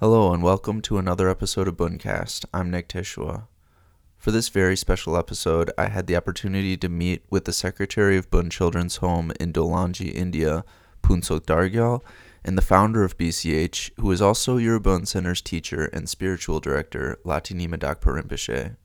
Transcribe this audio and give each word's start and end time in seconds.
Hello 0.00 0.34
and 0.34 0.42
welcome 0.42 0.80
to 0.82 0.98
another 0.98 1.28
episode 1.28 1.68
of 1.68 1.76
Boncast. 1.76 2.44
I'm 2.52 2.68
Nick 2.68 2.88
Tishua. 2.88 3.46
For 4.18 4.32
this 4.32 4.48
very 4.48 4.76
special 4.76 5.16
episode, 5.16 5.70
I 5.78 5.86
had 5.86 6.08
the 6.08 6.16
opportunity 6.16 6.76
to 6.78 6.88
meet 6.88 7.22
with 7.30 7.44
the 7.44 7.52
Secretary 7.52 8.16
of 8.16 8.28
Bon 8.28 8.50
Children's 8.50 8.96
Home 8.96 9.30
in 9.38 9.52
Dolanji, 9.52 10.12
India, 10.12 10.64
Punsok 11.04 11.42
Dargyal, 11.42 12.02
and 12.44 12.58
the 12.58 12.62
founder 12.62 13.04
of 13.04 13.16
BCH, 13.16 13.92
who 14.00 14.10
is 14.10 14.20
also 14.20 14.58
Yeru 14.58 14.82
Bon 14.82 15.06
Center's 15.06 15.40
teacher 15.40 15.84
and 15.92 16.08
spiritual 16.08 16.58
director, 16.58 17.16
Latri 17.24 17.56
Nyima 17.56 17.78
Dakpa 17.78 18.20
Rinpoche. 18.20 18.76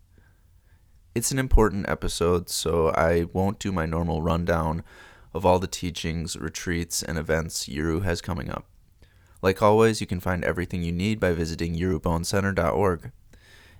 It's 1.16 1.32
an 1.32 1.40
important 1.40 1.90
episode, 1.90 2.50
so 2.50 2.90
I 2.90 3.26
won't 3.34 3.58
do 3.58 3.72
my 3.72 3.88
normal 3.88 4.22
rundown 4.22 4.84
of 5.34 5.44
all 5.44 5.58
the 5.58 5.66
teachings, 5.66 6.38
retreats, 6.38 7.02
and 7.02 7.18
events 7.18 7.68
Yeru 7.68 8.04
has 8.04 8.22
coming 8.22 8.52
up. 8.52 8.68
Like 9.42 9.62
always, 9.62 10.02
you 10.02 10.08
can 10.08 10.20
find 10.20 10.44
everything 10.44 10.84
you 10.84 10.92
need 10.92 11.20
by 11.20 11.34
visiting 11.34 11.76
yeruboncenter.org. 11.76 13.12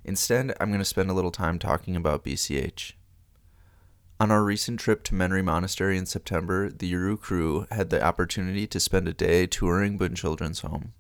Instead, 0.06 0.56
I'm 0.60 0.70
going 0.70 0.80
to 0.80 0.86
spend 0.86 1.10
a 1.10 1.14
little 1.14 1.32
time 1.32 1.60
talking 1.60 1.96
about 1.96 2.24
BCH. 2.24 2.94
On 4.22 4.32
our 4.32 4.44
recent 4.44 4.80
trip 4.80 5.04
to 5.04 5.16
Menri 5.16 5.44
Monastery 5.44 5.98
in 5.98 6.06
September, 6.06 6.70
the 6.70 6.92
Yeru 6.92 7.20
crew 7.20 7.68
had 7.72 7.90
the 7.90 8.04
opportunity 8.04 8.68
to 8.68 8.80
spend 8.80 9.08
a 9.08 9.14
day 9.14 9.48
touring 9.48 9.98
Bon 9.98 10.14
Children's 10.14 10.62
Home. 10.62 10.94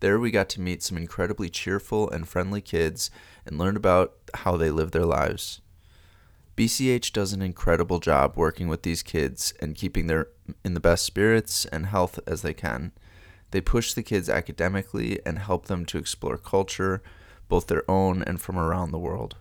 There, 0.00 0.18
we 0.18 0.32
got 0.32 0.48
to 0.50 0.60
meet 0.60 0.82
some 0.82 0.96
incredibly 0.96 1.48
cheerful 1.48 2.10
and 2.10 2.28
friendly 2.28 2.60
kids 2.60 3.10
and 3.46 3.58
learn 3.58 3.76
about 3.76 4.14
how 4.34 4.56
they 4.56 4.70
live 4.70 4.90
their 4.90 5.06
lives. 5.06 5.60
BCH 6.56 7.12
does 7.12 7.32
an 7.32 7.42
incredible 7.42 8.00
job 8.00 8.36
working 8.36 8.66
with 8.66 8.82
these 8.82 9.02
kids 9.04 9.54
and 9.60 9.76
keeping 9.76 10.08
them 10.08 10.26
in 10.64 10.74
the 10.74 10.80
best 10.80 11.04
spirits 11.04 11.64
and 11.66 11.86
health 11.86 12.18
as 12.26 12.42
they 12.42 12.52
can. 12.52 12.90
They 13.52 13.60
push 13.60 13.92
the 13.92 14.02
kids 14.02 14.28
academically 14.28 15.20
and 15.24 15.38
help 15.38 15.66
them 15.66 15.84
to 15.86 15.98
explore 15.98 16.38
culture, 16.38 17.02
both 17.48 17.68
their 17.68 17.88
own 17.88 18.22
and 18.22 18.40
from 18.40 18.58
around 18.58 18.90
the 18.90 18.98
world. 18.98 19.36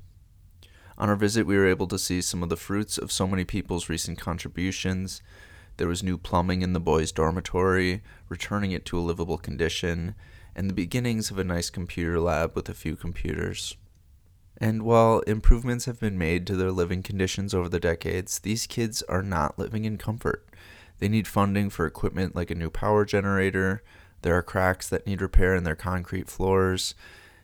On 0.98 1.10
our 1.10 1.16
visit, 1.16 1.48
we 1.48 1.58
were 1.58 1.68
able 1.68 1.88
to 1.88 1.98
see 1.98 2.22
some 2.22 2.44
of 2.44 2.50
the 2.50 2.58
fruits 2.58 2.98
of 2.98 3.12
so 3.12 3.26
many 3.26 3.46
people's 3.46 3.90
recent 3.90 4.20
contributions. 4.20 5.22
There 5.78 5.88
was 5.88 6.04
new 6.04 6.18
plumbing 6.18 6.62
in 6.62 6.74
the 6.74 6.80
boys' 6.80 7.12
dormitory, 7.12 8.04
returning 8.30 8.72
it 8.72 8.86
to 8.86 9.00
a 9.00 9.02
livable 9.02 9.38
condition, 9.38 10.14
and 10.56 10.70
the 10.70 10.76
beginnings 10.76 11.32
of 11.32 11.40
a 11.40 11.44
nice 11.46 11.70
computer 11.70 12.20
lab 12.20 12.54
with 12.54 12.68
a 12.68 12.74
few 12.74 12.98
computers. 12.98 13.78
And 14.58 14.84
while 14.84 15.22
improvements 15.22 15.86
have 15.86 16.02
been 16.02 16.18
made 16.18 16.46
to 16.48 16.58
their 16.58 16.72
living 16.72 17.02
conditions 17.02 17.54
over 17.54 17.70
the 17.70 17.80
decades, 17.80 18.40
these 18.40 18.68
kids 18.68 19.02
are 19.04 19.24
not 19.24 19.58
living 19.58 19.86
in 19.86 19.98
comfort. 19.98 20.46
They 21.00 21.08
need 21.08 21.28
funding 21.28 21.72
for 21.72 21.88
equipment 21.88 22.36
like 22.36 22.52
a 22.52 22.56
new 22.56 22.70
power 22.70 23.06
generator, 23.06 23.82
there 24.22 24.36
are 24.36 24.44
cracks 24.44 24.88
that 24.90 25.06
need 25.08 25.22
repair 25.22 25.56
in 25.56 25.64
their 25.64 25.76
concrete 25.76 26.28
floors. 26.28 26.96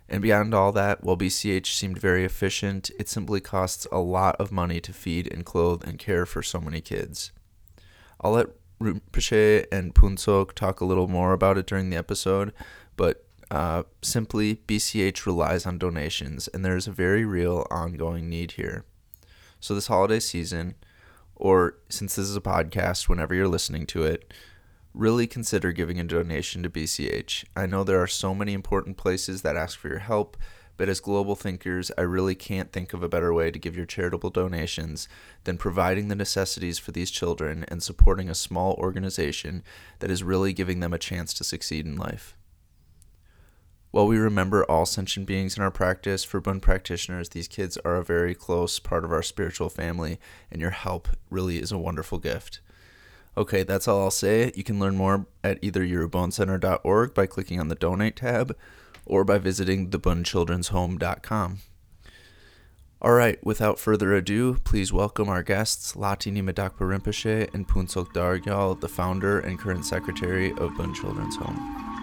And 0.09 0.22
beyond 0.22 0.53
all 0.53 0.72
that, 0.72 1.03
while 1.03 1.17
BCH 1.17 1.67
seemed 1.67 2.00
very 2.00 2.23
efficient, 2.23 2.89
it 2.97 3.09
simply 3.09 3.42
costs 3.42 3.86
a 3.92 4.00
lot 4.00 4.36
of 4.38 4.52
money 4.52 4.80
to 4.81 4.94
feed 4.94 5.31
and 5.31 5.45
clothe 5.45 5.84
and 5.84 6.00
care 6.00 6.25
for 6.25 6.42
so 6.42 6.61
many 6.61 6.80
kids. 6.80 7.31
I'll 8.22 8.31
let 8.31 8.47
Rinpoche 8.80 9.66
and 9.72 9.94
Punsok 9.94 10.53
talk 10.53 10.80
a 10.80 10.86
little 10.86 11.08
more 11.08 11.34
about 11.34 11.58
it 11.58 11.66
during 11.66 11.89
the 11.89 11.97
episode, 11.97 12.53
but 12.95 13.25
uh, 13.50 13.84
simply, 14.02 14.58
BCH 14.67 15.25
relies 15.25 15.66
on 15.66 15.78
donations, 15.78 16.50
and 16.50 16.66
there 16.66 16.75
is 16.75 16.88
a 16.88 16.91
very 16.91 17.23
real 17.23 17.66
ongoing 17.72 18.30
need 18.30 18.52
here. 18.53 18.84
So, 19.62 19.73
this 19.73 19.88
holiday 19.88 20.19
season, 20.19 20.75
or 21.36 21.75
since 21.88 22.16
this 22.16 22.28
is 22.28 22.36
a 22.36 22.41
podcast, 22.41 23.08
whenever 23.08 23.34
you're 23.34 23.47
listening 23.47 23.86
to 23.88 24.03
it, 24.03 24.34
really 24.98 25.28
consider 25.28 25.72
giving 25.72 26.00
a 26.00 26.03
donation 26.03 26.64
to 26.64 26.70
BCH. 26.70 27.45
I 27.56 27.67
know 27.67 27.84
there 27.84 28.02
are 28.02 28.08
so 28.08 28.34
many 28.34 28.53
important 28.53 28.98
places 28.98 29.44
that 29.44 29.56
ask 29.56 29.78
for 29.78 29.90
your 29.90 30.00
help, 30.00 30.36
but 30.76 30.90
as 30.90 31.00
global 31.00 31.36
thinkers, 31.36 31.92
I 31.98 32.02
really 32.02 32.34
can't 32.34 32.72
think 32.72 32.94
of 32.94 33.03
a 33.03 33.09
better 33.09 33.34
way 33.34 33.52
to 33.52 33.59
give 33.59 33.75
your 33.75 33.86
charitable 33.86 34.31
donations 34.31 35.08
than 35.44 35.58
providing 35.58 36.08
the 36.08 36.16
necessities 36.16 36.80
for 36.80 36.91
these 36.91 37.12
children 37.12 37.63
and 37.68 37.81
supporting 37.84 38.28
a 38.28 38.35
small 38.35 38.74
organization 38.74 39.63
that 40.00 40.12
is 40.12 40.24
really 40.24 40.52
giving 40.52 40.80
them 40.80 40.94
a 40.94 41.00
chance 41.00 41.34
to 41.35 41.44
succeed 41.44 41.85
in 41.85 41.96
life. 41.96 42.35
While 43.91 44.08
we 44.08 44.18
remember 44.18 44.64
all 44.66 44.85
sentient 44.85 45.28
beings 45.28 45.58
in 45.58 45.64
our 45.64 45.72
practice, 45.72 46.24
for 46.24 46.41
Bon 46.41 46.59
practitioners, 46.59 47.29
these 47.29 47.47
kids 47.47 47.78
are 47.85 47.96
a 47.96 48.03
very 48.03 48.35
close 48.35 48.79
part 48.79 49.06
of 49.06 49.12
our 49.12 49.24
spiritual 49.24 49.69
family, 49.69 50.19
and 50.52 50.59
your 50.59 50.72
help 50.72 51.08
really 51.29 51.59
is 51.59 51.72
a 51.72 51.78
wonderful 51.78 52.18
gift. 52.18 52.62
Okay, 53.38 53.62
that's 53.62 53.88
all 53.88 54.02
I'll 54.02 54.09
say. 54.09 54.52
You 54.56 54.64
can 54.64 54.80
learn 54.80 54.98
more 54.98 55.28
at 55.44 55.59
either 55.62 55.86
yeruboncenter.org 55.86 57.14
by 57.14 57.28
clicking 57.28 57.59
on 57.59 57.68
the 57.68 57.75
donate 57.75 58.16
tab 58.16 58.58
or 59.06 59.24
by 59.24 59.38
visiting 59.38 59.92
thebunchildren'shome.com. 59.92 61.59
All 63.00 63.14
right, 63.14 63.46
without 63.46 63.78
further 63.78 64.16
ado, 64.16 64.58
please 64.64 64.92
welcome 64.92 65.30
our 65.30 65.44
guests, 65.44 65.94
Latri 65.94 66.34
Nyima 66.34 66.52
Dakpa 66.52 66.80
Rinpoche 66.80 67.53
and 67.53 67.68
Punsok 67.68 68.08
Dargyal, 68.12 68.80
the 68.80 68.90
founder 68.90 69.40
and 69.40 69.59
current 69.59 69.86
secretary 69.86 70.52
of 70.53 70.76
Bon 70.76 70.92
Children's 70.96 71.36
Home. 71.36 71.97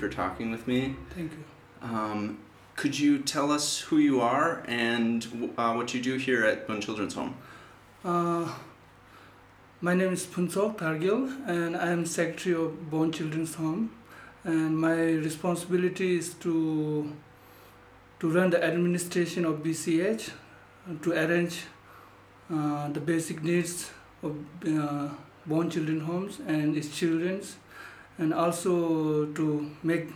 For 0.00 0.08
talking 0.08 0.50
with 0.50 0.66
me. 0.66 0.96
Thank 1.14 1.32
you. 1.32 1.44
Um, 1.82 2.38
could 2.74 2.98
you 2.98 3.18
tell 3.18 3.52
us 3.52 3.80
who 3.80 3.98
you 3.98 4.22
are 4.22 4.64
and 4.66 5.52
uh, 5.58 5.74
what 5.74 5.92
you 5.92 6.00
do 6.00 6.16
here 6.16 6.42
at 6.46 6.66
Bon 6.66 6.80
Children's 6.80 7.12
Home? 7.12 7.34
Uh, 8.02 8.50
my 9.82 9.92
name 9.92 10.14
is 10.14 10.24
Punsok 10.24 10.78
Targil 10.78 11.46
and 11.46 11.76
I 11.76 11.90
am 11.90 12.06
Secretary 12.06 12.54
of 12.54 12.90
Bon 12.90 13.12
Children's 13.12 13.56
Home. 13.56 13.92
And 14.42 14.78
my 14.78 14.94
responsibility 14.94 16.16
is 16.16 16.32
to 16.44 17.12
to 18.20 18.30
run 18.30 18.48
the 18.48 18.64
administration 18.64 19.44
of 19.44 19.62
BCH, 19.62 20.30
to 21.02 21.12
arrange 21.12 21.64
uh, 22.50 22.88
the 22.88 23.00
basic 23.00 23.42
needs 23.42 23.90
of 24.22 24.34
uh, 24.66 25.10
Bon 25.44 25.68
Children's 25.68 26.04
Homes 26.04 26.40
and 26.46 26.74
its 26.74 26.88
children's 26.96 27.56
and 28.20 28.34
also 28.34 29.26
to 29.32 29.70
make 29.82 30.08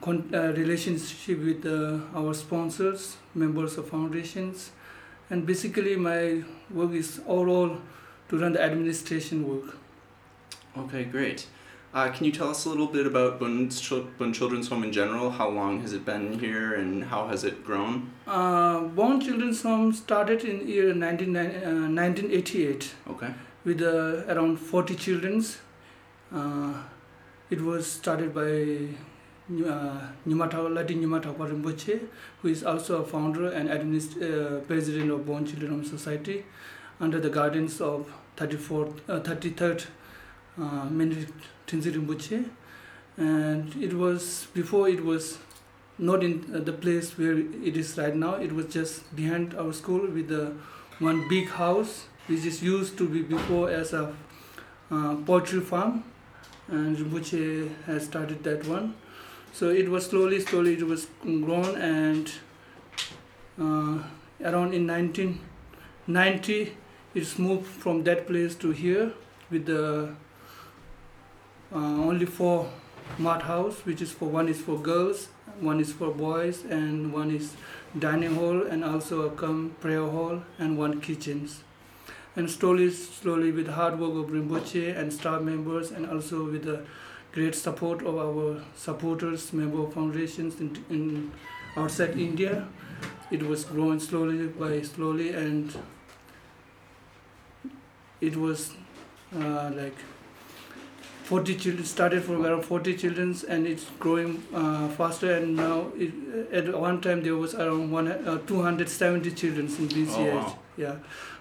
con- 0.00 0.28
uh, 0.34 0.52
relationship 0.56 1.38
with 1.44 1.66
uh, 1.66 1.98
our 2.18 2.32
sponsors, 2.34 3.18
members 3.34 3.76
of 3.76 3.88
foundations, 3.88 4.70
and 5.30 5.46
basically 5.46 5.96
my 5.96 6.42
work 6.70 6.92
is 6.92 7.20
overall 7.26 7.76
to 8.28 8.38
run 8.38 8.52
the 8.54 8.62
administration 8.62 9.46
work. 9.48 9.76
Okay, 10.78 11.04
great. 11.04 11.46
Uh, 11.94 12.10
can 12.10 12.26
you 12.26 12.32
tell 12.32 12.50
us 12.50 12.64
a 12.66 12.68
little 12.68 12.86
bit 12.86 13.06
about 13.06 13.38
Bon, 13.38 13.70
Bon 14.18 14.32
Children's 14.32 14.68
Home 14.68 14.84
in 14.84 14.92
general? 14.92 15.30
How 15.30 15.48
long 15.48 15.80
has 15.80 15.92
it 15.92 16.04
been 16.04 16.38
here 16.38 16.74
and 16.74 17.04
how 17.04 17.28
has 17.28 17.44
it 17.44 17.64
grown? 17.64 18.10
Uh, 18.26 18.88
Children's 19.20 19.62
Home 19.62 19.92
started 19.92 20.44
in 20.44 20.68
year 20.68 20.92
19, 20.92 21.32
1988. 21.32 22.94
Uh, 23.06 23.12
okay. 23.12 23.34
With 23.64 23.80
uh, 23.80 24.24
around 24.28 24.58
40 24.58 24.94
children. 24.94 25.44
Uh, 26.34 26.74
it 27.50 27.60
was 27.60 27.86
started 27.86 28.34
by 28.34 28.94
uh, 29.48 30.00
Nyumatau, 30.26 30.74
Latin 30.74 31.02
Rinpoche, 31.02 32.00
who 32.42 32.48
is 32.48 32.64
also 32.64 33.02
a 33.02 33.04
founder 33.06 33.52
and 33.52 33.68
administ- 33.68 34.20
uh, 34.20 34.60
president 34.60 35.10
of 35.10 35.26
Bon 35.26 35.46
Children 35.46 35.70
Home 35.70 35.84
Society, 35.84 36.44
under 37.00 37.20
the 37.20 37.30
guidance 37.30 37.80
of 37.80 38.12
34th, 38.36 38.98
uh, 39.08 39.20
33rd 39.20 39.86
uh, 40.58 40.88
Tenzin 41.66 41.92
Rinpoche. 41.94 42.48
And 43.16 43.74
it 43.82 43.94
was, 43.94 44.46
before 44.52 44.88
it 44.88 45.04
was 45.04 45.38
not 45.98 46.22
in 46.22 46.44
uh, 46.54 46.58
the 46.58 46.72
place 46.72 47.16
where 47.16 47.38
it 47.38 47.76
is 47.76 47.96
right 47.96 48.14
now, 48.14 48.34
it 48.34 48.52
was 48.52 48.66
just 48.66 49.14
behind 49.16 49.54
our 49.54 49.72
school 49.72 50.06
with 50.06 50.28
the 50.28 50.52
one 50.98 51.28
big 51.28 51.48
house 51.48 52.06
which 52.26 52.44
is 52.44 52.62
used 52.62 52.98
to 52.98 53.08
be 53.08 53.22
before 53.22 53.70
as 53.70 53.92
a 53.92 54.14
uh, 54.90 55.14
poultry 55.24 55.60
farm, 55.60 56.02
and 56.68 56.96
Rinpoche 56.96 57.70
has 57.84 58.04
started 58.04 58.42
that 58.44 58.66
one. 58.66 58.94
So 59.52 59.70
it 59.70 59.88
was 59.88 60.06
slowly, 60.06 60.40
slowly 60.40 60.74
it 60.74 60.82
was 60.82 61.06
grown, 61.24 61.76
and 61.76 62.30
uh, 63.58 64.02
around 64.44 64.74
in 64.74 64.86
1990, 64.86 66.76
it's 67.14 67.38
moved 67.38 67.66
from 67.66 68.04
that 68.04 68.26
place 68.26 68.54
to 68.56 68.70
here 68.72 69.12
with 69.50 69.66
the 69.66 70.14
uh, 71.72 71.76
only 71.76 72.26
four 72.26 72.70
mud 73.18 73.42
house, 73.42 73.84
which 73.86 74.02
is 74.02 74.12
for 74.12 74.28
one 74.28 74.48
is 74.48 74.60
for 74.60 74.78
girls, 74.78 75.28
one 75.60 75.80
is 75.80 75.92
for 75.92 76.10
boys, 76.10 76.64
and 76.64 77.12
one 77.12 77.30
is 77.30 77.54
dining 77.98 78.34
hall, 78.34 78.62
and 78.62 78.84
also 78.84 79.26
a 79.26 79.68
prayer 79.80 80.06
hall, 80.06 80.42
and 80.58 80.76
one 80.76 81.00
kitchens. 81.00 81.62
And 82.36 82.50
slowly, 82.50 82.90
slowly, 82.90 83.50
with 83.50 83.68
hard 83.68 83.98
work 83.98 84.14
of 84.14 84.30
Rinpoche 84.30 84.96
and 84.96 85.10
staff 85.12 85.40
members, 85.42 85.90
and 85.90 86.06
also 86.08 86.44
with 86.44 86.64
the 86.64 86.82
great 87.32 87.54
support 87.54 88.02
of 88.02 88.16
our 88.18 88.62
supporters, 88.76 89.52
member 89.52 89.90
foundations 89.90 90.60
in, 90.60 90.84
in 90.90 91.32
outside 91.76 92.18
India, 92.18 92.68
it 93.30 93.42
was 93.42 93.64
growing 93.64 93.98
slowly 94.00 94.46
by 94.48 94.82
slowly, 94.82 95.30
and 95.30 95.74
it 98.20 98.36
was 98.36 98.72
uh, 99.34 99.70
like 99.74 99.94
40 101.24 101.56
children 101.56 101.84
started 101.84 102.22
from 102.22 102.46
around 102.46 102.62
40 102.62 102.96
children 102.96 103.34
and 103.48 103.66
it's 103.66 103.84
growing 103.98 104.42
uh, 104.54 104.88
faster 104.90 105.34
and 105.34 105.56
now 105.56 105.88
it, 105.96 106.12
at 106.52 106.72
one 106.78 107.00
time 107.00 107.22
there 107.22 107.34
was 107.34 107.54
around 107.54 107.90
one, 107.90 108.06
uh, 108.08 108.38
270 108.46 109.32
children 109.32 109.66
in 109.66 109.88
BCH 109.88 110.14
Oh, 110.16 110.36
wow. 110.36 110.58
yeah 110.76 110.94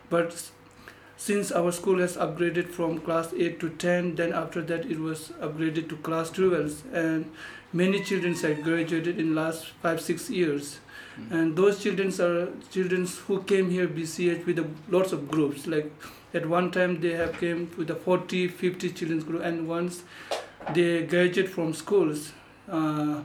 but 0.10 0.50
since 1.18 1.52
our 1.52 1.72
school 1.72 2.00
has 2.00 2.18
upgraded 2.18 2.70
from 2.70 3.00
class 3.00 3.34
8 3.34 3.60
to 3.60 3.70
10 3.70 4.16
then 4.16 4.34
after 4.34 4.62
that 4.62 4.86
it 4.86 5.00
was 5.00 5.30
upgraded 5.42 5.90
to 5.90 5.98
class 5.98 6.30
12 6.30 6.84
and 6.94 7.32
many 7.72 8.02
children 8.04 8.34
have 8.36 8.64
graduated 8.64 9.20
in 9.20 9.36
last 9.36 9.68
5 9.82 10.02
6 10.02 10.30
years. 10.30 10.80
Mm. 11.18 11.32
and 11.32 11.56
those 11.58 11.82
children 11.82 12.10
are 12.20 12.50
children 12.72 13.06
who 13.28 13.42
came 13.44 13.70
here 13.70 13.88
BCH 13.88 14.46
with 14.46 14.60
a, 14.60 14.66
lots 14.90 15.14
of 15.14 15.30
groups. 15.32 15.66
Like 15.66 15.90
at 16.34 16.46
one 16.46 16.72
time 16.72 17.00
they 17.00 17.14
have 17.14 17.40
came 17.40 17.72
with 17.78 17.90
a 17.90 17.96
40 17.96 18.50
50 18.50 18.90
children's 18.92 19.24
group 19.24 19.42
and 19.42 19.70
once 19.70 20.04
they 20.74 21.04
graduate 21.04 21.48
from 21.48 21.74
schools 21.74 22.34
uh, 22.70 23.24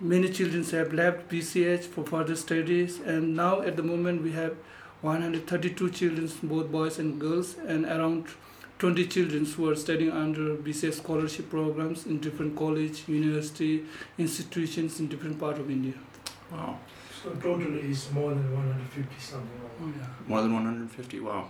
many 0.00 0.28
children 0.28 0.64
have 0.64 0.92
left 0.92 1.28
bch 1.28 1.84
for 1.84 2.04
further 2.04 2.36
studies. 2.36 3.00
And 3.00 3.36
now 3.36 3.60
at 3.60 3.76
the 3.76 3.82
moment 3.82 4.22
we 4.22 4.32
have 4.32 4.56
132 5.02 5.90
children 5.90 6.30
both 6.42 6.70
boys 6.70 6.98
and 6.98 7.20
girls 7.20 7.56
and 7.66 7.84
around 7.86 8.26
20 8.78 9.06
children 9.06 9.44
who 9.44 9.68
are 9.70 9.76
studying 9.76 10.12
under 10.12 10.54
bcs 10.68 10.94
scholarship 11.02 11.48
programs 11.50 12.06
in 12.06 12.18
different 12.20 12.56
college 12.56 13.02
university 13.08 13.84
institutions 14.18 14.98
in 15.00 15.08
different 15.08 15.38
part 15.40 15.58
of 15.58 15.70
india 15.70 15.94
Wow. 16.52 16.78
So 17.22 17.30
totally 17.42 17.80
it's 17.90 18.10
more 18.12 18.30
than 18.30 18.48
150 18.54 19.20
something. 19.26 19.60
oh 19.82 19.90
yeah 19.98 20.06
More 20.28 20.42
than 20.42 20.52
150. 20.52 21.20
Wow. 21.20 21.48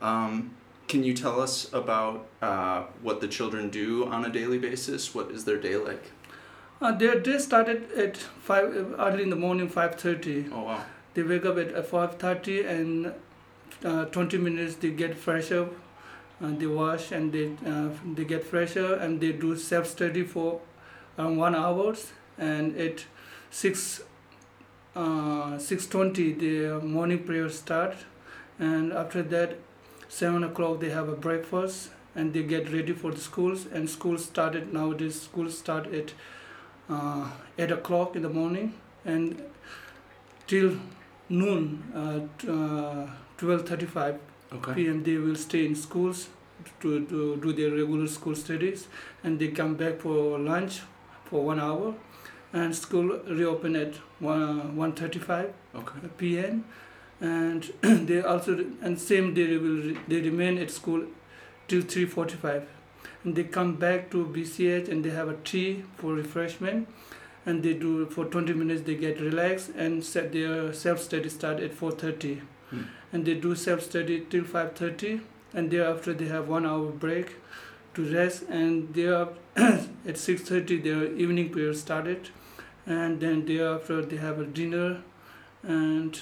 Um, 0.00 0.52
can 0.86 1.02
you 1.02 1.14
tell 1.14 1.40
us 1.40 1.56
about 1.72 2.28
uh, 2.40 2.84
what 3.02 3.20
the 3.20 3.26
children 3.36 3.70
do 3.70 4.06
on 4.06 4.24
a 4.24 4.30
daily 4.36 4.58
basis? 4.58 5.12
What 5.16 5.32
is 5.32 5.44
their 5.46 5.56
day 5.58 5.74
like? 5.76 6.12
uh, 6.80 6.92
their 6.92 7.18
day 7.18 7.38
started 7.38 7.90
at 8.04 8.16
5 8.16 8.64
uh, 8.64 9.02
early 9.08 9.24
in 9.24 9.30
the 9.30 9.40
morning 9.46 9.68
5.30 9.68 10.52
Oh, 10.52 10.62
wow. 10.62 10.84
They 11.14 11.22
wake 11.22 11.44
up 11.44 11.58
at 11.58 11.74
uh, 11.74 11.82
5.30 11.82 12.68
and 12.68 13.12
uh, 13.84 14.04
20 14.06 14.38
minutes 14.38 14.76
they 14.76 14.90
get 14.90 15.16
fresh 15.16 15.50
up 15.52 15.72
and 16.40 16.58
they 16.58 16.66
wash 16.66 17.12
and 17.12 17.32
they 17.32 17.52
uh, 17.66 17.88
they 18.14 18.24
get 18.24 18.44
fresher 18.44 18.94
and 18.94 19.20
they 19.20 19.32
do 19.32 19.56
self-study 19.56 20.22
for 20.24 20.60
around 21.18 21.36
one 21.36 21.54
hours 21.54 22.12
and 22.38 22.76
at 22.76 23.04
6 23.50 24.02
uh, 24.96 25.56
6.20 25.56 26.38
the 26.38 26.86
morning 26.86 27.22
prayer 27.24 27.48
start 27.48 27.94
and 28.58 28.92
after 28.92 29.22
that 29.22 29.58
7 30.08 30.42
o'clock 30.44 30.80
they 30.80 30.90
have 30.90 31.08
a 31.08 31.16
breakfast 31.16 31.90
and 32.14 32.32
they 32.34 32.42
get 32.42 32.72
ready 32.72 32.92
for 32.92 33.12
the 33.12 33.20
schools 33.20 33.66
and 33.66 33.88
schools 33.88 34.24
started 34.24 34.72
nowadays 34.72 35.20
schools 35.20 35.58
start 35.58 35.92
at 35.94 36.12
uh, 36.88 37.30
8 37.58 37.70
o'clock 37.70 38.16
in 38.16 38.22
the 38.22 38.28
morning 38.28 38.74
and 39.04 39.42
till 40.46 40.76
noon 41.30 41.82
at 41.94 42.48
uh, 42.48 43.06
12.35 43.38 44.18
Okay. 44.52 44.72
p.m. 44.74 45.04
they 45.04 45.16
will 45.16 45.36
stay 45.36 45.64
in 45.64 45.76
schools 45.76 46.28
to, 46.80 47.06
to 47.06 47.36
do 47.36 47.52
their 47.52 47.70
regular 47.70 48.08
school 48.08 48.34
studies 48.34 48.88
and 49.22 49.38
they 49.38 49.46
come 49.48 49.76
back 49.76 50.00
for 50.00 50.38
lunch 50.40 50.80
for 51.26 51.44
one 51.44 51.60
hour 51.60 51.94
and 52.52 52.74
school 52.74 53.20
reopen 53.28 53.76
at 53.76 53.94
1, 54.18 54.76
1.35 54.76 55.52
Okay. 55.76 55.98
p.m. 56.18 56.64
and 57.20 57.72
they 58.08 58.20
also 58.22 58.58
and 58.82 58.98
same 59.00 59.32
day 59.34 59.46
they 59.46 59.56
will 59.58 59.94
they 60.08 60.20
remain 60.20 60.58
at 60.58 60.68
school 60.72 61.04
till 61.68 61.82
3:45 61.82 62.64
and 63.22 63.36
they 63.36 63.44
come 63.44 63.76
back 63.76 64.10
to 64.10 64.26
BCH 64.26 64.88
and 64.88 65.04
they 65.04 65.10
have 65.10 65.28
a 65.28 65.36
tea 65.44 65.84
for 65.98 66.12
refreshment 66.14 66.88
and 67.46 67.62
they 67.62 67.74
do 67.74 68.06
for 68.06 68.24
20 68.24 68.52
minutes 68.52 68.82
they 68.82 68.94
get 68.94 69.20
relaxed 69.20 69.70
and 69.70 70.04
set 70.04 70.32
their 70.32 70.72
self 70.72 71.00
study 71.00 71.28
start 71.28 71.60
at 71.60 71.72
4:30 71.72 72.40
Hmm. 72.70 72.82
and 73.12 73.24
they 73.26 73.34
do 73.34 73.54
self 73.54 73.82
study 73.82 74.16
till 74.30 74.44
5:30 74.44 75.20
and 75.52 75.70
thereafter 75.70 76.12
they 76.12 76.26
have 76.26 76.48
one 76.48 76.66
hour 76.66 76.90
break 77.04 77.32
to 77.94 78.04
rest 78.12 78.44
and 78.48 78.94
they 78.94 79.06
are 79.06 79.28
at 79.56 80.18
6:30 80.24 80.82
their 80.84 81.04
evening 81.24 81.50
prayer 81.50 81.74
started. 81.74 82.30
And 82.86 83.20
then 83.20 83.44
thereafter 83.46 84.02
they 84.02 84.16
have 84.16 84.38
a 84.40 84.44
dinner 84.44 85.02
and, 85.62 86.20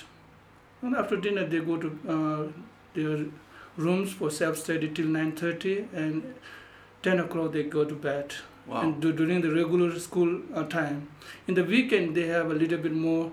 and 0.82 0.96
after 0.96 1.16
dinner 1.16 1.44
they 1.46 1.60
go 1.60 1.76
to 1.76 1.90
uh, 2.16 2.48
their 2.94 3.26
rooms 3.76 4.12
for 4.12 4.30
self-study 4.30 4.88
till 4.88 5.06
9.30 5.06 5.86
and 5.92 6.34
10 7.02 7.20
o'clock 7.20 7.52
they 7.52 7.62
go 7.62 7.84
to 7.84 7.94
bed 7.94 8.34
Wow. 8.68 8.82
and 8.82 9.00
do, 9.00 9.12
during 9.12 9.40
the 9.40 9.50
regular 9.50 9.98
school 9.98 10.40
uh, 10.54 10.64
time. 10.64 11.08
In 11.46 11.54
the 11.54 11.64
weekend 11.64 12.14
they 12.14 12.26
have 12.26 12.50
a 12.50 12.54
little 12.54 12.78
bit 12.78 12.92
more 12.92 13.30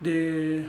they 0.00 0.64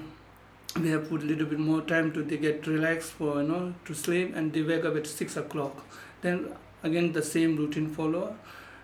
they 0.75 0.89
have 0.89 1.09
put 1.09 1.21
a 1.21 1.25
little 1.25 1.45
bit 1.45 1.59
more 1.59 1.81
time 1.81 2.11
to 2.13 2.23
they 2.23 2.37
get 2.37 2.67
relaxed 2.67 3.11
for 3.11 3.41
you 3.41 3.47
know 3.47 3.73
to 3.85 3.93
sleep 3.93 4.35
and 4.35 4.53
they 4.53 4.61
wake 4.61 4.83
up 4.85 4.95
at 4.95 5.07
6 5.07 5.37
o'clock. 5.37 5.85
Then 6.21 6.53
again 6.83 7.13
the 7.13 7.23
same 7.23 7.55
routine 7.57 7.89
follow. 7.89 8.35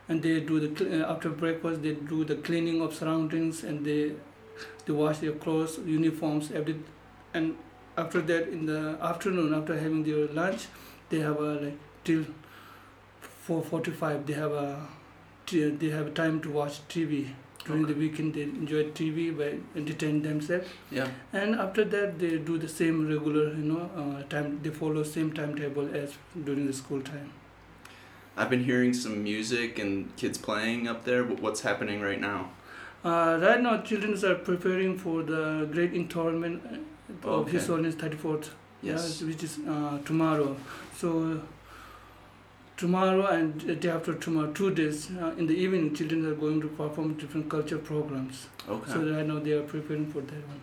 And 0.09 0.23
they 0.23 0.39
do 0.39 0.59
the 0.65 1.03
uh, 1.05 1.11
after 1.13 1.29
breakfast 1.29 1.81
they 1.81 1.93
do 1.93 2.23
the 2.23 2.35
cleaning 2.35 2.81
of 2.81 2.95
surroundings 2.95 3.63
and 3.63 3.85
they 3.85 4.13
they 4.85 4.93
wash 4.93 5.17
their 5.17 5.33
clothes 5.33 5.79
uniforms 5.85 6.49
every 6.51 6.75
and 7.33 7.57
after 7.97 8.21
that 8.21 8.47
in 8.47 8.65
the 8.65 8.97
afternoon 9.01 9.53
after 9.53 9.77
having 9.77 10.03
their 10.03 10.27
lunch 10.27 10.67
they 11.09 11.19
have 11.19 11.41
a 11.41 11.53
like 11.63 11.77
till 12.05 12.23
4:45 13.47 14.25
they 14.25 14.33
have 14.33 14.51
a 14.51 14.67
they 15.51 15.89
have 15.89 16.13
time 16.13 16.39
to 16.41 16.49
watch 16.51 16.79
TV 16.89 17.27
during 17.65 17.85
the 17.87 17.93
weekend 17.93 18.33
they 18.33 18.43
enjoy 18.43 18.83
TV 18.99 19.25
by 19.41 19.47
entertain 19.81 20.21
themselves 20.21 20.67
Yeah. 20.91 21.07
and 21.33 21.55
after 21.65 21.85
that 21.95 22.19
they 22.19 22.37
do 22.37 22.57
the 22.57 22.67
same 22.67 23.07
regular 23.07 23.45
you 23.53 23.65
know 23.71 23.89
uh, 24.01 24.23
time 24.33 24.59
they 24.63 24.69
follow 24.69 25.03
same 25.03 25.31
timetable 25.33 25.89
as 26.03 26.17
during 26.49 26.67
the 26.67 26.73
school 26.73 27.01
time 27.01 27.29
I've 28.39 28.49
been 28.51 28.63
hearing 28.65 28.93
some 28.93 29.23
music 29.23 29.79
and 29.79 30.15
kids 30.15 30.37
playing 30.37 30.87
up 30.87 31.05
there. 31.05 31.23
Wh- 31.23 31.41
What's 31.41 31.61
happening 31.61 32.01
right 32.01 32.21
now? 32.21 32.51
uh, 33.03 33.39
right 33.41 33.61
now 33.61 33.77
children 33.81 34.13
are 34.31 34.35
preparing 34.49 34.97
for 35.03 35.23
the 35.23 35.67
great 35.71 35.93
enthronement 35.93 36.61
uh, 36.71 37.29
of 37.37 37.47
His 37.51 37.63
Okay. 37.63 37.71
Holiness 37.73 37.95
34th 37.95 38.49
Yes. 38.81 39.21
yeah, 39.21 39.27
which 39.29 39.43
is 39.47 39.57
uh, 39.75 39.97
tomorrow 40.09 40.55
so 41.01 41.41
tomorrow 42.77 43.25
and 43.27 43.61
the 43.61 43.75
day 43.75 43.89
after 43.89 44.13
tomorrow 44.13 44.51
two 44.53 44.73
days 44.73 45.09
uh, 45.11 45.33
in 45.37 45.47
the 45.47 45.53
evening 45.65 45.93
children 45.95 46.25
are 46.25 46.35
going 46.35 46.61
to 46.61 46.67
perform 46.67 47.13
different 47.15 47.49
culture 47.49 47.77
programs 47.77 48.47
Okay. 48.69 48.91
so 48.91 48.99
right 49.15 49.25
now 49.25 49.39
they 49.39 49.51
are 49.53 49.63
preparing 49.63 50.05
for 50.11 50.21
that 50.21 50.47
one 50.55 50.61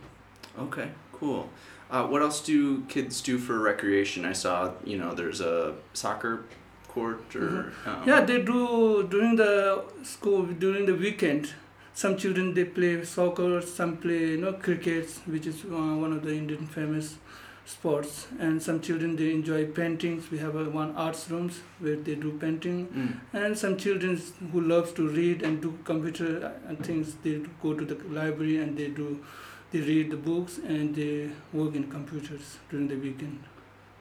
Okay, 0.57 0.89
cool. 1.13 1.49
Uh, 1.91 2.07
what 2.07 2.23
else 2.23 2.41
do 2.41 2.83
kids 2.83 3.21
do 3.21 3.39
for 3.39 3.59
recreation? 3.59 4.25
I 4.25 4.35
saw, 4.35 4.71
you 4.85 4.97
know, 4.97 5.13
there's 5.13 5.41
a 5.41 5.75
soccer 5.95 6.45
court 6.87 7.35
or. 7.35 7.73
Um, 7.85 8.05
Yeah, 8.07 8.21
they 8.25 8.41
do 8.43 9.03
during 9.15 9.35
the 9.35 9.83
school 10.05 10.45
during 10.65 10.87
the 10.87 10.95
weekend. 10.95 11.53
Some 11.93 12.17
children 12.17 12.55
they 12.55 12.65
play 12.65 13.05
soccer, 13.05 13.61
some 13.63 13.97
play 13.97 14.21
you 14.35 14.37
know 14.45 14.53
cricket, 14.53 15.11
which 15.27 15.49
is 15.49 15.65
uh, 15.65 15.97
one 16.05 16.13
of 16.13 16.23
the 16.23 16.35
Indian 16.37 16.67
famous 16.79 17.17
sports. 17.65 18.27
And 18.39 18.63
some 18.63 18.81
children 18.81 19.17
they 19.17 19.31
enjoy 19.33 19.67
paintings. 19.67 20.31
We 20.31 20.39
have 20.39 20.57
a 20.57 20.65
one 20.69 20.95
arts 20.97 21.31
rooms 21.31 21.61
where 21.79 21.97
they 21.97 22.15
do 22.15 22.33
painting. 22.39 22.87
Mm. 22.89 23.45
And 23.45 23.59
some 23.59 23.77
children 23.77 24.21
who 24.53 24.61
loves 24.61 24.93
to 24.93 25.09
read 25.09 25.43
and 25.43 25.61
do 25.61 25.79
computer 25.85 26.53
and 26.69 26.85
things, 26.85 27.15
they 27.23 27.41
go 27.63 27.75
to 27.75 27.85
the 27.85 27.97
library 28.09 28.59
and 28.59 28.77
they 28.77 28.89
do 28.89 29.25
they 29.73 29.81
read 29.81 30.11
the 30.11 30.17
books 30.17 30.59
and 30.59 30.95
they 30.95 31.31
work 31.53 31.75
in 31.75 31.91
computers 31.91 32.59
during 32.71 32.87
the 32.87 32.95
weekend. 32.95 33.43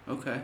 Okay. 0.08 0.42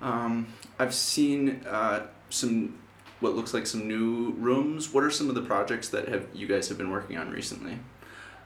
Um, 0.00 0.46
I've 0.78 0.94
seen 0.94 1.62
uh, 1.66 2.06
some 2.30 2.78
what 3.20 3.34
looks 3.34 3.52
like 3.52 3.66
some 3.66 3.86
new 3.86 4.32
rooms. 4.38 4.94
What 4.94 5.04
are 5.04 5.10
some 5.10 5.28
of 5.28 5.34
the 5.34 5.42
projects 5.42 5.88
that 5.90 6.08
have 6.08 6.26
you 6.32 6.46
guys 6.46 6.68
have 6.68 6.78
been 6.78 6.90
working 6.90 7.18
on 7.18 7.30
recently? 7.30 7.78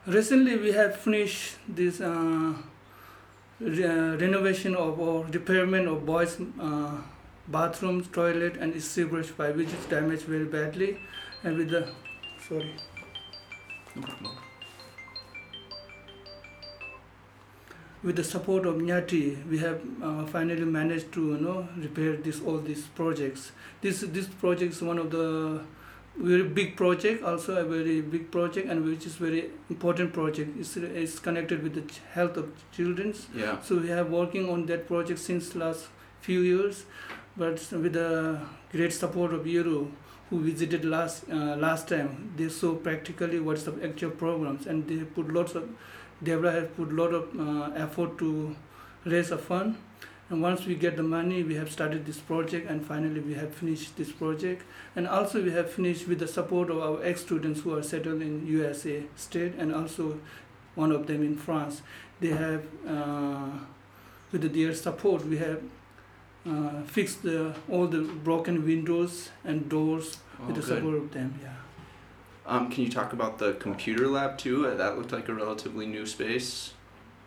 Recently, 0.05 0.57
we 0.57 0.73
have 0.73 0.97
finished 0.97 1.55
this 1.67 2.01
uh, 2.01 2.55
re- 3.63 4.15
renovation 4.17 4.75
of 4.75 4.99
or 4.99 5.25
repairment 5.25 5.87
of 5.87 6.05
boys' 6.05 6.37
uh, 6.59 6.97
bathrooms, 7.47 8.07
toilet, 8.07 8.57
and 8.57 8.81
sewage 8.81 9.35
pipe, 9.37 9.55
which 9.55 9.73
is 9.73 9.85
damaged 9.85 10.23
very 10.23 10.45
badly, 10.45 10.97
and 11.43 11.57
with 11.57 11.69
the 11.69 11.87
sorry. 12.47 12.73
with 18.03 18.17
the 18.17 18.23
support 18.23 18.65
of 18.65 18.75
Nyati, 18.75 19.49
we 19.49 19.57
have 19.59 19.81
uh, 20.03 20.25
finally 20.25 20.65
managed 20.65 21.11
to 21.13 21.21
you 21.33 21.37
know 21.37 21.67
repair 21.77 22.17
this 22.17 22.41
all 22.41 22.57
these 22.57 22.83
projects. 22.99 23.51
This 23.81 24.01
this 24.01 24.27
project 24.27 24.73
is 24.73 24.81
one 24.81 24.99
of 24.99 25.09
the 25.11 25.61
very 26.15 26.43
big 26.43 26.75
project, 26.75 27.23
also 27.23 27.55
a 27.57 27.63
very 27.63 28.01
big 28.01 28.29
project, 28.31 28.67
and 28.69 28.85
which 28.85 29.05
is 29.05 29.15
very 29.15 29.49
important 29.69 30.13
project. 30.13 30.55
It's, 30.59 30.77
it's 30.77 31.19
connected 31.19 31.63
with 31.63 31.73
the 31.73 31.93
health 32.13 32.37
of 32.37 32.51
childrens. 32.71 33.27
Yeah. 33.35 33.59
So 33.61 33.77
we 33.77 33.89
have 33.89 34.09
working 34.09 34.49
on 34.49 34.65
that 34.67 34.87
project 34.87 35.19
since 35.19 35.55
last 35.55 35.87
few 36.21 36.41
years, 36.41 36.85
but 37.35 37.55
with 37.71 37.93
the 37.93 38.39
great 38.71 38.93
support 38.93 39.33
of 39.33 39.45
Yeru, 39.45 39.91
who 40.29 40.39
visited 40.39 40.85
last 40.85 41.25
uh, 41.31 41.55
last 41.55 41.87
time, 41.87 42.33
they 42.37 42.49
saw 42.49 42.75
practically 42.75 43.39
what's 43.39 43.63
the 43.63 43.73
actual 43.83 44.11
programs, 44.11 44.67
and 44.67 44.87
they 44.87 45.03
put 45.03 45.33
lots 45.33 45.55
of 45.55 45.69
Debra 46.23 46.51
has 46.51 46.67
put 46.77 46.93
lot 46.93 47.13
of 47.13 47.39
uh, 47.39 47.71
effort 47.75 48.17
to 48.19 48.55
raise 49.05 49.31
a 49.31 49.37
fund. 49.37 49.75
And 50.29 50.41
once 50.41 50.65
we 50.65 50.75
get 50.75 50.95
the 50.97 51.03
money, 51.03 51.43
we 51.43 51.55
have 51.55 51.71
started 51.71 52.05
this 52.05 52.17
project, 52.19 52.69
and 52.69 52.83
finally 52.85 53.19
we 53.19 53.33
have 53.35 53.53
finished 53.53 53.97
this 53.97 54.11
project. 54.11 54.63
And 54.95 55.07
also 55.07 55.43
we 55.43 55.51
have 55.51 55.69
finished 55.71 56.07
with 56.07 56.19
the 56.19 56.27
support 56.27 56.69
of 56.69 56.79
our 56.79 57.03
ex-students 57.03 57.61
who 57.61 57.75
are 57.75 57.83
settled 57.83 58.21
in 58.21 58.47
USA 58.47 59.03
state, 59.15 59.53
and 59.57 59.73
also 59.75 60.19
one 60.75 60.91
of 60.91 61.05
them 61.07 61.21
in 61.23 61.35
France. 61.37 61.81
They 62.19 62.29
have, 62.29 62.63
uh, 62.87 63.49
with 64.31 64.51
their 64.53 64.73
support, 64.73 65.25
we 65.25 65.37
have 65.37 65.61
uh, 66.47 66.81
fixed 66.83 67.21
the, 67.23 67.53
all 67.69 67.87
the 67.87 68.01
broken 68.01 68.65
windows 68.65 69.29
and 69.43 69.69
doors 69.69 70.17
Oh, 70.41 70.47
with 70.47 70.55
the 70.55 70.61
good. 70.61 70.67
support 70.77 70.95
of 70.95 71.11
them. 71.13 71.39
Yeah. 71.41 71.53
Um, 72.45 72.69
can 72.71 72.83
you 72.83 72.89
talk 72.89 73.13
about 73.13 73.37
the 73.37 73.53
computer 73.53 74.07
lab 74.07 74.37
too? 74.37 74.63
That 74.75 74.97
looked 74.97 75.11
like 75.11 75.29
a 75.29 75.33
relatively 75.33 75.85
new 75.85 76.05
space. 76.05 76.73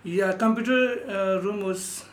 Yeah, 0.02 0.32
computer 0.32 1.00
uh, 1.08 1.40
room 1.42 1.60
was 1.64 2.04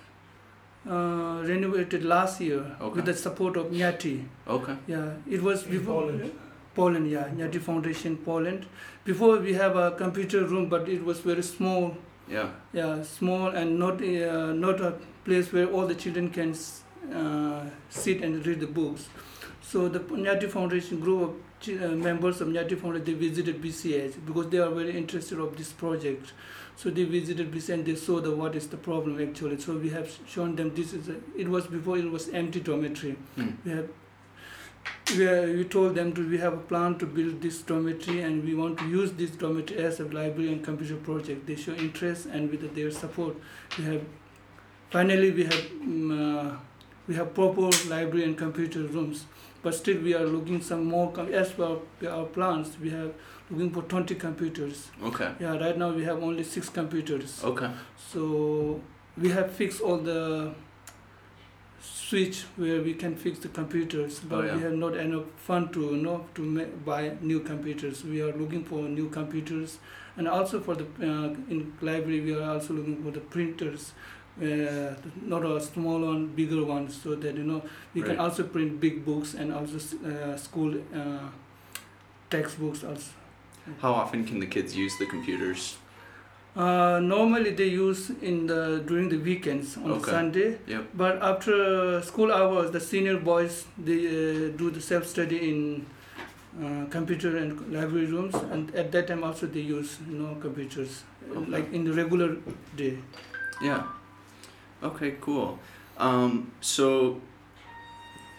uh, 0.90 1.44
renovated 1.46 2.04
last 2.04 2.42
year 2.42 2.64
Okay. 2.82 2.96
with 2.96 3.06
the 3.06 3.14
support 3.14 3.58
of 3.58 3.68
Nyati. 3.72 4.24
Okay. 4.48 4.76
Yeah, 4.88 5.12
it 5.30 5.42
was 5.42 5.64
In 5.66 5.72
before 5.72 6.02
Poland. 6.04 6.32
Poland, 6.76 7.10
yeah, 7.12 7.28
Nyati 7.36 7.60
Foundation, 7.62 8.18
Poland. 8.18 8.66
Before 9.06 9.38
we 9.38 9.54
have 9.54 9.76
a 9.76 9.92
computer 9.92 10.44
room, 10.46 10.70
but 10.70 10.90
it 10.90 11.04
was 11.06 11.20
very 11.20 11.44
small. 11.44 11.96
Yeah. 12.30 12.50
Yeah, 12.74 13.04
small 13.04 13.48
and 13.50 13.78
not 13.80 14.02
uh, 14.02 14.54
not 14.54 14.80
a 14.82 14.94
place 15.26 15.52
where 15.54 15.68
all 15.68 15.86
the 15.88 15.96
children 15.96 16.30
can 16.30 16.56
uh, 17.14 17.66
sit 17.90 18.22
and 18.24 18.46
read 18.48 18.60
the 18.60 18.68
books. 18.68 19.08
So 19.62 19.88
the 19.90 20.00
Nyati 20.00 20.50
Foundation 20.50 21.00
grew 21.00 21.24
of 21.24 21.32
chi- 21.32 21.34
uh, 21.34 21.53
members 21.68 22.42
of 22.42 22.48
Nyati 22.48 22.80
Foundation 22.80 23.06
they 23.06 23.14
visited 23.14 23.62
BCH 23.62 24.26
because 24.26 24.50
they 24.50 24.58
are 24.60 24.70
very 24.70 24.96
interested 24.98 25.40
of 25.40 25.58
this 25.58 25.72
project. 25.72 26.34
So 26.76 26.90
they 26.90 27.04
visited 27.04 27.52
BCH 27.52 27.74
and 27.74 27.86
they 27.86 27.96
saw 27.96 28.20
the 28.20 28.36
what 28.36 28.56
is 28.56 28.68
the 28.68 28.78
problem 28.78 29.22
actually. 29.22 29.60
So 29.60 29.78
we 29.78 29.90
have 29.90 30.10
shown 30.28 30.56
them 30.56 30.74
this 30.76 30.94
is 30.94 31.10
a, 31.10 31.16
it 31.38 31.48
was 31.48 31.68
before 31.68 31.98
it 31.98 32.10
was 32.10 32.30
empty 32.30 32.60
dormitory. 32.60 33.16
Hmm. 33.36 33.50
We 33.66 33.72
have 33.72 33.90
we, 35.18 35.28
are, 35.28 35.54
we 35.54 35.64
told 35.66 35.96
them 35.96 36.14
to 36.14 36.28
we 36.28 36.38
have 36.38 36.54
a 36.54 36.58
plan 36.58 36.98
to 37.00 37.06
build 37.06 37.42
this 37.42 37.62
dormitory 37.62 38.22
and 38.22 38.44
we 38.44 38.56
want 38.56 38.78
to 38.80 38.88
use 38.88 39.12
this 39.14 39.32
dormitory 39.32 39.80
as 39.84 40.00
a 40.00 40.06
library 40.06 40.52
and 40.52 40.64
computer 40.64 40.96
project. 40.96 41.46
They 41.46 41.56
show 41.56 41.74
interest 41.74 42.26
and 42.28 42.50
with 42.50 42.74
their 42.76 42.92
support 42.92 43.36
we 43.78 43.86
have 43.86 44.02
finally 44.90 45.32
we 45.32 45.44
have 45.44 45.66
um, 45.82 46.12
uh, 46.12 46.58
we 47.08 47.16
have 47.16 47.34
proper 47.34 47.70
library 47.90 48.24
and 48.24 48.38
computer 48.38 48.80
rooms. 48.80 49.26
But 49.64 49.74
still 49.74 50.02
we 50.02 50.14
are 50.14 50.26
looking 50.26 50.62
some 50.62 50.84
more 50.86 51.12
as 51.32 51.52
per 51.54 51.78
our 52.10 52.26
plans 52.26 52.78
we 52.82 52.90
have 52.90 53.14
looking 53.50 53.72
for 53.72 53.82
20 53.84 54.16
computers. 54.16 54.92
Okay. 55.04 55.32
Yeah, 55.40 55.58
right 55.58 55.78
now 55.78 55.92
we 55.92 56.04
have 56.04 56.22
only 56.22 56.44
six 56.44 56.70
computers. 56.70 57.42
Okay. 57.44 57.70
So 58.12 58.82
we 59.18 59.30
have 59.30 59.52
fixed 59.52 59.80
all 59.82 59.98
the 59.98 60.54
switch 61.82 62.44
where 62.56 62.82
we 62.82 62.94
can 62.94 63.16
fix 63.16 63.40
the 63.40 63.48
computers, 63.50 64.20
but 64.20 64.38
Oh, 64.40 64.42
yeah. 64.48 64.56
we 64.56 64.62
have 64.64 64.74
not 64.74 64.96
enough 64.96 65.26
fund 65.38 65.74
to 65.74 65.82
you 65.82 65.98
know 65.98 66.26
to 66.36 66.42
ma- 66.42 66.72
buy 66.86 67.18
new 67.22 67.40
computers. 67.42 68.04
We 68.04 68.22
are 68.22 68.34
looking 68.34 68.64
for 68.64 68.84
new 68.84 69.10
computers, 69.10 69.78
and 70.18 70.28
also 70.28 70.60
for 70.62 70.76
the 70.76 70.86
uh, 71.02 71.34
in 71.50 71.74
library 71.82 72.22
we 72.22 72.36
are 72.36 72.52
also 72.56 72.74
looking 72.74 73.02
for 73.04 73.12
the 73.12 73.20
printers. 73.20 73.94
Uh, 74.42 74.96
not 75.28 75.46
a 75.46 75.62
small 75.62 76.00
one, 76.02 76.28
bigger 76.28 76.64
one, 76.66 76.90
so 76.90 77.14
that 77.16 77.36
you 77.36 77.44
know 77.44 77.62
we 77.94 78.02
Right. 78.02 78.10
can 78.12 78.20
also 78.20 78.44
print 78.44 78.80
big 78.80 79.06
books 79.06 79.36
and 79.36 79.54
also 79.54 79.78
uh, 79.78 80.36
school 80.38 80.74
uh, 80.96 81.30
textbooks 82.30 82.84
also. 82.84 83.12
How 83.80 83.94
often 83.94 84.26
can 84.26 84.40
the 84.40 84.48
kids 84.48 84.76
use 84.76 84.98
the 84.98 85.06
computers? 85.06 85.78
Uh, 86.56 87.00
normally 87.00 87.52
they 87.52 87.68
use 87.68 88.12
in 88.22 88.48
the 88.48 88.84
during 88.88 89.10
the 89.10 89.18
weekends 89.18 89.78
on 89.78 89.92
Okay. 89.92 90.12
Sunday. 90.12 90.58
Yep. 90.68 90.84
But 90.96 91.22
after 91.22 92.02
school 92.02 92.32
hours, 92.32 92.72
the 92.72 92.80
senior 92.80 93.18
boys 93.18 93.66
they 93.78 94.00
uh, 94.08 94.58
do 94.58 94.70
the 94.72 94.82
self 94.82 95.06
study 95.08 95.38
in 95.50 95.86
uh, 96.64 96.86
computer 96.90 97.38
and 97.38 97.58
library 97.74 98.06
rooms, 98.08 98.36
and 98.52 98.74
at 98.76 98.92
that 98.92 99.08
time 99.08 99.24
also 99.24 99.46
they 99.48 99.62
use 99.62 99.98
you 100.10 100.18
know 100.18 100.36
computers 100.42 101.04
Okay. 101.32 101.52
like 101.52 101.74
in 101.74 101.84
the 101.86 101.94
regular 101.94 102.36
day. 102.76 102.98
Yeah. 103.62 103.84
Okay, 104.84 105.16
cool. 105.22 105.60
Um, 105.98 106.52
so 106.60 107.22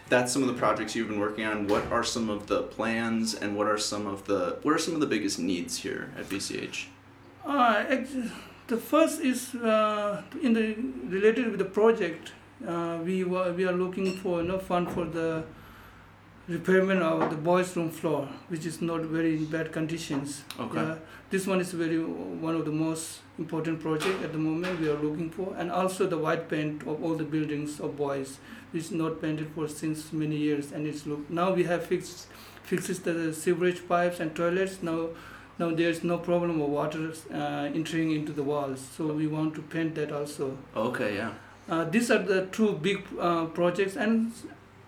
that's 0.09 0.31
some 0.31 0.43
of 0.43 0.47
the 0.47 0.53
projects 0.53 0.95
you've 0.95 1.07
been 1.07 1.19
working 1.19 1.45
on. 1.45 1.67
What 1.67 1.91
are 1.91 2.03
some 2.03 2.29
of 2.29 2.47
the 2.47 2.63
plans 2.63 3.33
and 3.33 3.57
what 3.57 3.67
are 3.67 3.77
some 3.77 4.05
of 4.05 4.25
the 4.25 4.59
what 4.61 4.73
are 4.73 4.77
some 4.77 4.93
of 4.93 4.99
the 4.99 5.07
biggest 5.07 5.39
needs 5.39 5.79
here 5.79 6.11
at 6.17 6.29
BCH? 6.29 6.85
Uh, 7.45 7.83
the 8.67 8.77
first 8.77 9.21
is 9.21 9.55
uh, 9.55 10.21
in 10.41 10.53
the 10.53 10.75
related 11.07 11.49
with 11.49 11.59
the 11.59 11.65
project. 11.65 12.33
Uh, 12.65 12.99
we 13.03 13.23
were, 13.23 13.51
we 13.53 13.65
are 13.65 13.73
looking 13.73 14.15
for 14.17 14.41
you 14.41 14.59
fund 14.59 14.91
for 14.91 15.05
the 15.05 15.43
repairment 16.47 17.01
of 17.01 17.29
the 17.29 17.35
boys' 17.35 17.75
room 17.75 17.89
floor, 17.89 18.27
which 18.49 18.65
is 18.65 18.81
not 18.81 19.01
very 19.01 19.35
in 19.37 19.45
bad 19.45 19.71
conditions. 19.71 20.43
Okay. 20.59 20.77
Yeah, 20.77 20.95
this 21.29 21.47
one 21.47 21.59
is 21.59 21.71
very 21.71 21.97
one 21.99 22.55
of 22.55 22.65
the 22.65 22.71
most 22.71 23.19
important 23.39 23.81
project 23.81 24.23
at 24.23 24.31
the 24.31 24.37
moment 24.37 24.79
we 24.79 24.87
are 24.87 24.97
looking 24.97 25.29
for, 25.29 25.55
and 25.57 25.71
also 25.71 26.07
the 26.07 26.17
white 26.17 26.47
paint 26.49 26.83
of 26.83 27.03
all 27.03 27.15
the 27.15 27.23
buildings 27.23 27.79
of 27.79 27.97
boys, 27.97 28.37
which 28.71 28.83
is 28.83 28.91
not 28.91 29.21
painted 29.21 29.47
for 29.55 29.67
since 29.67 30.13
many 30.13 30.37
years, 30.37 30.71
and 30.71 30.85
it's 30.85 31.05
look 31.05 31.29
now 31.29 31.51
we 31.51 31.63
have 31.63 31.85
fixed 31.85 32.27
fixes 32.63 32.99
the 32.99 33.33
sewerage 33.33 33.87
pipes 33.87 34.19
and 34.19 34.35
toilets 34.35 34.83
now. 34.83 35.09
Now 35.57 35.71
there 35.71 35.89
is 35.89 36.03
no 36.03 36.17
problem 36.17 36.61
of 36.61 36.69
water 36.69 37.13
uh, 37.33 37.69
entering 37.73 38.11
into 38.11 38.33
the 38.33 38.43
walls, 38.43 38.85
so 38.95 39.07
we 39.07 39.25
want 39.25 39.55
to 39.55 39.61
paint 39.61 39.95
that 39.95 40.11
also. 40.11 40.57
Okay, 40.75 41.15
yeah. 41.15 41.31
Uh, 41.69 41.85
these 41.85 42.11
are 42.11 42.19
the 42.19 42.45
two 42.47 42.73
big 42.73 43.03
uh, 43.19 43.45
projects, 43.45 43.95
and 43.95 44.33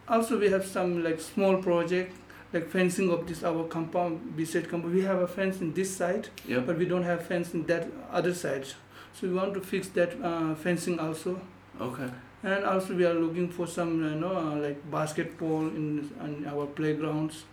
also 0.07 0.39
we 0.39 0.49
have 0.49 0.65
some 0.65 1.03
like 1.03 1.19
small 1.19 1.57
project 1.57 2.15
like 2.53 2.69
fencing 2.69 3.09
of 3.11 3.27
this 3.27 3.43
our 3.43 3.65
compound 3.65 4.35
beside 4.37 4.69
compound. 4.69 4.93
We 4.93 5.01
have 5.01 5.19
a 5.19 5.27
fence 5.27 5.59
in 5.59 5.73
this 5.73 5.93
side, 5.95 6.29
Yep. 6.47 6.65
but 6.65 6.77
we 6.77 6.85
don't 6.85 7.03
have 7.03 7.25
fence 7.25 7.53
in 7.53 7.65
that 7.65 7.87
other 8.11 8.33
side. 8.33 8.65
So 9.13 9.27
we 9.27 9.33
want 9.33 9.53
to 9.55 9.61
fix 9.61 9.89
that 9.89 10.13
uh, 10.23 10.55
fencing 10.55 10.99
also, 10.99 11.41
Okay. 11.81 12.09
and 12.43 12.63
also 12.63 12.95
we 12.95 13.05
are 13.05 13.13
looking 13.13 13.49
for 13.49 13.67
some 13.67 14.01
you 14.03 14.15
know 14.15 14.35
uh, 14.37 14.55
like 14.55 14.79
basketball 14.89 15.67
in, 15.67 16.09
our 16.47 16.67
playgrounds, 16.67 17.43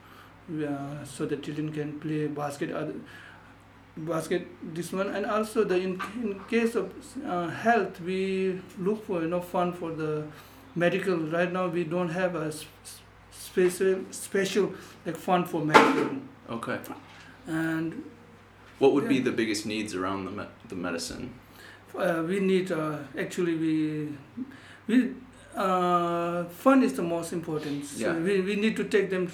uh, 0.52 1.04
so 1.04 1.26
the 1.26 1.36
children 1.38 1.72
can 1.72 1.98
play 1.98 2.26
basket. 2.28 2.70
Other, 2.70 2.94
basket 3.96 4.46
this 4.74 4.92
one 4.92 5.08
and 5.14 5.24
also 5.24 5.62
the 5.64 5.76
in, 5.76 6.00
in 6.22 6.40
case 6.50 6.74
of 6.74 6.92
uh, 7.24 7.46
health 7.48 8.00
we 8.00 8.60
look 8.78 9.06
for 9.06 9.22
you 9.22 9.28
know 9.28 9.40
fund 9.40 9.76
for 9.78 9.92
the 9.92 10.24
medical 10.74 11.16
right 11.16 11.52
now 11.52 11.66
we 11.68 11.84
don't 11.84 12.08
have 12.10 12.34
a 12.34 12.52
special 13.30 14.04
special 14.10 14.72
like 15.06 15.16
fund 15.16 15.48
for 15.48 15.64
medical 15.64 16.16
Okay. 16.50 16.78
and 17.46 18.02
What 18.78 18.92
would 18.94 19.08
be 19.08 19.20
the 19.20 19.30
biggest 19.32 19.64
needs 19.66 19.94
around 19.94 20.24
the 20.26 20.30
me- 20.30 20.50
the 20.68 20.74
medicine? 20.76 21.30
uh, 21.96 22.22
we 22.28 22.40
need 22.40 22.72
uh, 22.72 22.98
actually 23.18 23.54
we 23.56 24.08
we 24.88 24.96
uh, 25.56 26.44
fund 26.62 26.82
is 26.84 26.92
the 26.94 27.02
most 27.02 27.32
important 27.32 27.84
so 27.86 27.98
Yeah. 28.06 28.18
we, 28.18 28.40
we 28.40 28.56
need 28.56 28.76
to 28.76 28.84
take 28.84 29.08
them 29.10 29.28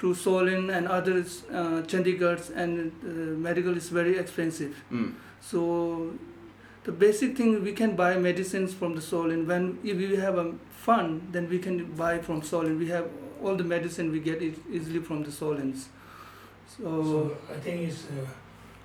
to 0.00 0.14
Solan 0.14 0.68
and 0.70 0.88
others, 0.88 1.44
uh, 1.48 1.80
Chandigarh, 1.86 2.50
and 2.56 2.90
uh, 3.04 3.38
medical 3.38 3.76
is 3.76 3.88
very 3.88 4.18
expensive. 4.18 4.74
Mm. 4.90 5.12
So 5.40 6.10
the 6.84 6.92
basic 6.92 7.36
thing 7.36 7.62
we 7.62 7.72
can 7.72 7.94
buy 7.96 8.16
medicines 8.16 8.74
from 8.74 8.94
the 8.94 9.00
Solan. 9.02 9.46
When 9.46 9.78
if 9.84 9.96
we 9.96 10.16
have 10.16 10.38
a 10.38 10.52
fund, 10.70 11.28
then 11.32 11.48
we 11.48 11.58
can 11.58 11.84
buy 11.92 12.18
from 12.18 12.42
Solan. 12.42 12.78
We 12.78 12.88
have 12.88 13.08
all 13.42 13.56
the 13.56 13.64
medicine 13.64 14.10
we 14.10 14.20
get 14.20 14.42
easily 14.42 15.00
from 15.00 15.22
the 15.22 15.30
Solans. 15.30 15.86
So, 16.76 16.82
So 17.04 17.36
I 17.54 17.58
think 17.58 17.88
it's, 17.88 18.04
uh, 18.06 18.26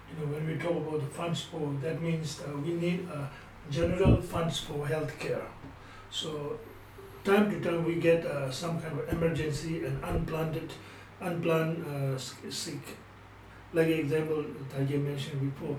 you 0.09 0.15
know, 0.19 0.33
when 0.33 0.45
we 0.47 0.55
talk 0.57 0.71
about 0.71 0.99
the 0.99 1.07
funds 1.07 1.41
for, 1.43 1.73
that 1.81 2.01
means 2.01 2.41
uh, 2.41 2.57
we 2.57 2.73
need 2.73 3.07
uh, 3.13 3.25
general 3.69 4.21
funds 4.21 4.59
for 4.59 4.85
healthcare. 4.85 5.43
So 6.09 6.59
time 7.23 7.49
to 7.51 7.59
time 7.59 7.83
we 7.85 7.95
get 7.95 8.25
uh, 8.25 8.51
some 8.51 8.79
kind 8.81 8.99
of 8.99 9.09
emergency 9.13 9.85
and 9.85 10.03
unplanned, 10.03 10.71
unplanned 11.21 11.85
uh, 11.85 12.17
sick. 12.17 12.97
Like 13.73 13.87
example, 13.87 14.43
Tajay 14.73 15.03
mentioned 15.03 15.41
before, 15.41 15.77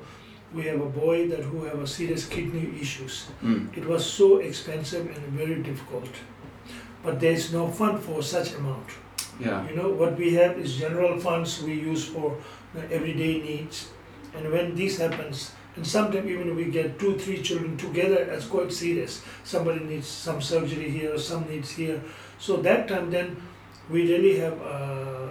we 0.55 0.63
have 0.65 0.81
a 0.81 0.89
boy 0.89 1.29
that 1.29 1.41
who 1.41 1.65
have 1.65 1.79
a 1.79 1.87
serious 1.87 2.27
kidney 2.27 2.81
issues. 2.81 3.27
Mm. 3.43 3.77
It 3.77 3.87
was 3.87 4.05
so 4.05 4.39
expensive 4.39 5.07
and 5.07 5.27
very 5.29 5.63
difficult. 5.63 6.09
But 7.03 7.21
there 7.21 7.33
is 7.33 7.53
no 7.53 7.69
fund 7.69 8.01
for 8.01 8.23
such 8.23 8.55
amount. 8.55 8.89
Yeah. 9.39 9.69
You 9.69 9.77
know, 9.77 9.91
what 9.91 10.17
we 10.17 10.35
have 10.35 10.59
is 10.59 10.77
general 10.77 11.21
funds 11.21 11.63
we 11.63 11.75
use 11.75 12.05
for 12.07 12.37
the 12.75 12.91
everyday 12.93 13.41
needs. 13.41 13.89
And 14.35 14.51
when 14.51 14.75
this 14.75 14.99
happens, 14.99 15.53
and 15.77 15.87
sometimes 15.87 16.27
even 16.27 16.57
we 16.57 16.65
get 16.67 16.99
two, 16.99 17.17
three 17.19 17.41
children 17.43 17.77
together, 17.77 18.17
it's 18.17 18.47
quite 18.47 18.73
serious. 18.73 19.23
Somebody 19.45 19.85
needs 19.85 20.09
some 20.09 20.43
surgery 20.43 20.91
here, 20.91 21.17
some 21.19 21.49
needs 21.49 21.71
here. 21.71 22.03
So 22.39 22.57
that 22.59 22.89
time 22.89 23.11
then 23.11 23.41
we 23.89 24.11
really 24.13 24.39
have 24.39 24.61
uh, 24.61 25.29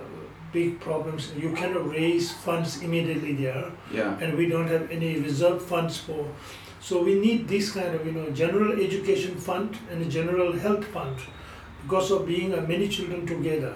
big 0.52 0.80
problems. 0.80 1.32
You 1.36 1.52
cannot 1.54 1.90
raise 1.90 2.32
funds 2.32 2.82
immediately 2.82 3.34
there 3.36 3.72
Yeah. 3.92 4.18
and 4.22 4.38
we 4.38 4.48
don't 4.48 4.68
have 4.68 4.90
any 4.92 5.20
reserve 5.20 5.62
funds 5.62 5.98
for. 5.98 6.26
So 6.80 7.04
we 7.04 7.16
need 7.16 7.48
this 7.48 7.72
kind 7.72 7.94
of, 7.96 8.06
you 8.06 8.12
know, 8.14 8.30
general 8.32 8.80
education 8.80 9.36
fund 9.36 9.78
and 9.92 10.02
a 10.02 10.06
general 10.06 10.54
health 10.54 10.86
fund 10.86 11.18
because 11.84 12.12
of 12.12 12.26
being 12.28 12.54
uh, 12.54 12.62
many 12.62 12.88
children 12.88 13.26
together. 13.26 13.76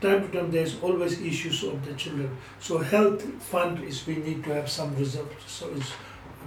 Time 0.00 0.22
to 0.22 0.28
time, 0.38 0.50
there's 0.50 0.80
always 0.82 1.20
issues 1.20 1.62
of 1.62 1.84
the 1.86 1.92
children. 1.94 2.36
So 2.58 2.78
health 2.78 3.22
fund 3.42 3.82
is 3.84 4.06
we 4.06 4.16
need 4.16 4.44
to 4.44 4.54
have 4.54 4.68
some 4.68 4.94
reserve. 4.96 5.28
So 5.46 5.70
it's 5.76 5.92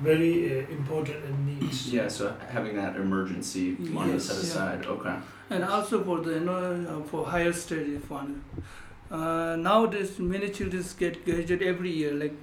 very 0.01 0.34
uh, 0.51 0.68
important 0.70 1.24
and 1.25 1.48
needs. 1.48 1.94
Yeah. 1.98 2.08
So 2.08 2.36
having 2.50 2.75
that 2.77 2.96
emergency 2.96 3.75
money 3.80 4.13
Yes, 4.13 4.25
set 4.25 4.36
yeah. 4.38 4.42
aside. 4.42 4.86
Okay. 4.86 5.15
and 5.50 5.63
also 5.63 6.03
for 6.03 6.22
the 6.22 6.32
you 6.34 6.39
know 6.39 6.62
uh, 6.89 7.03
for 7.10 7.25
higher 7.25 7.53
study 7.53 7.98
fund. 7.98 8.42
Uh, 9.13 9.55
nowadays, 9.58 10.17
many 10.17 10.50
children 10.50 10.84
get 10.98 11.24
graduate 11.25 11.62
every 11.62 11.91
year, 11.91 12.12
like 12.13 12.34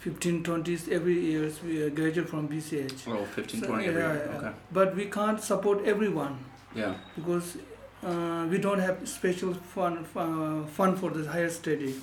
15, 0.00 0.42
20s 0.44 0.88
every 0.92 1.18
year. 1.18 1.50
We 1.64 1.88
graduate 1.90 2.28
from 2.28 2.48
BCH. 2.48 3.08
Oh, 3.08 3.24
15, 3.24 3.60
So, 3.60 3.66
20 3.68 3.86
every 3.86 4.00
yeah, 4.02 4.12
year. 4.12 4.28
yeah. 4.32 4.38
Okay. 4.38 4.50
But 4.70 4.94
we 4.94 5.06
can't 5.06 5.40
support 5.40 5.84
everyone 5.86 6.36
Yeah. 6.74 6.94
because 7.16 7.56
uh, 8.02 8.46
we 8.50 8.58
don't 8.58 8.80
have 8.80 9.08
special 9.08 9.54
fund 9.54 10.04
uh, 10.14 10.66
fund 10.66 10.98
for 10.98 11.10
the 11.10 11.26
higher 11.26 11.48
study. 11.48 11.94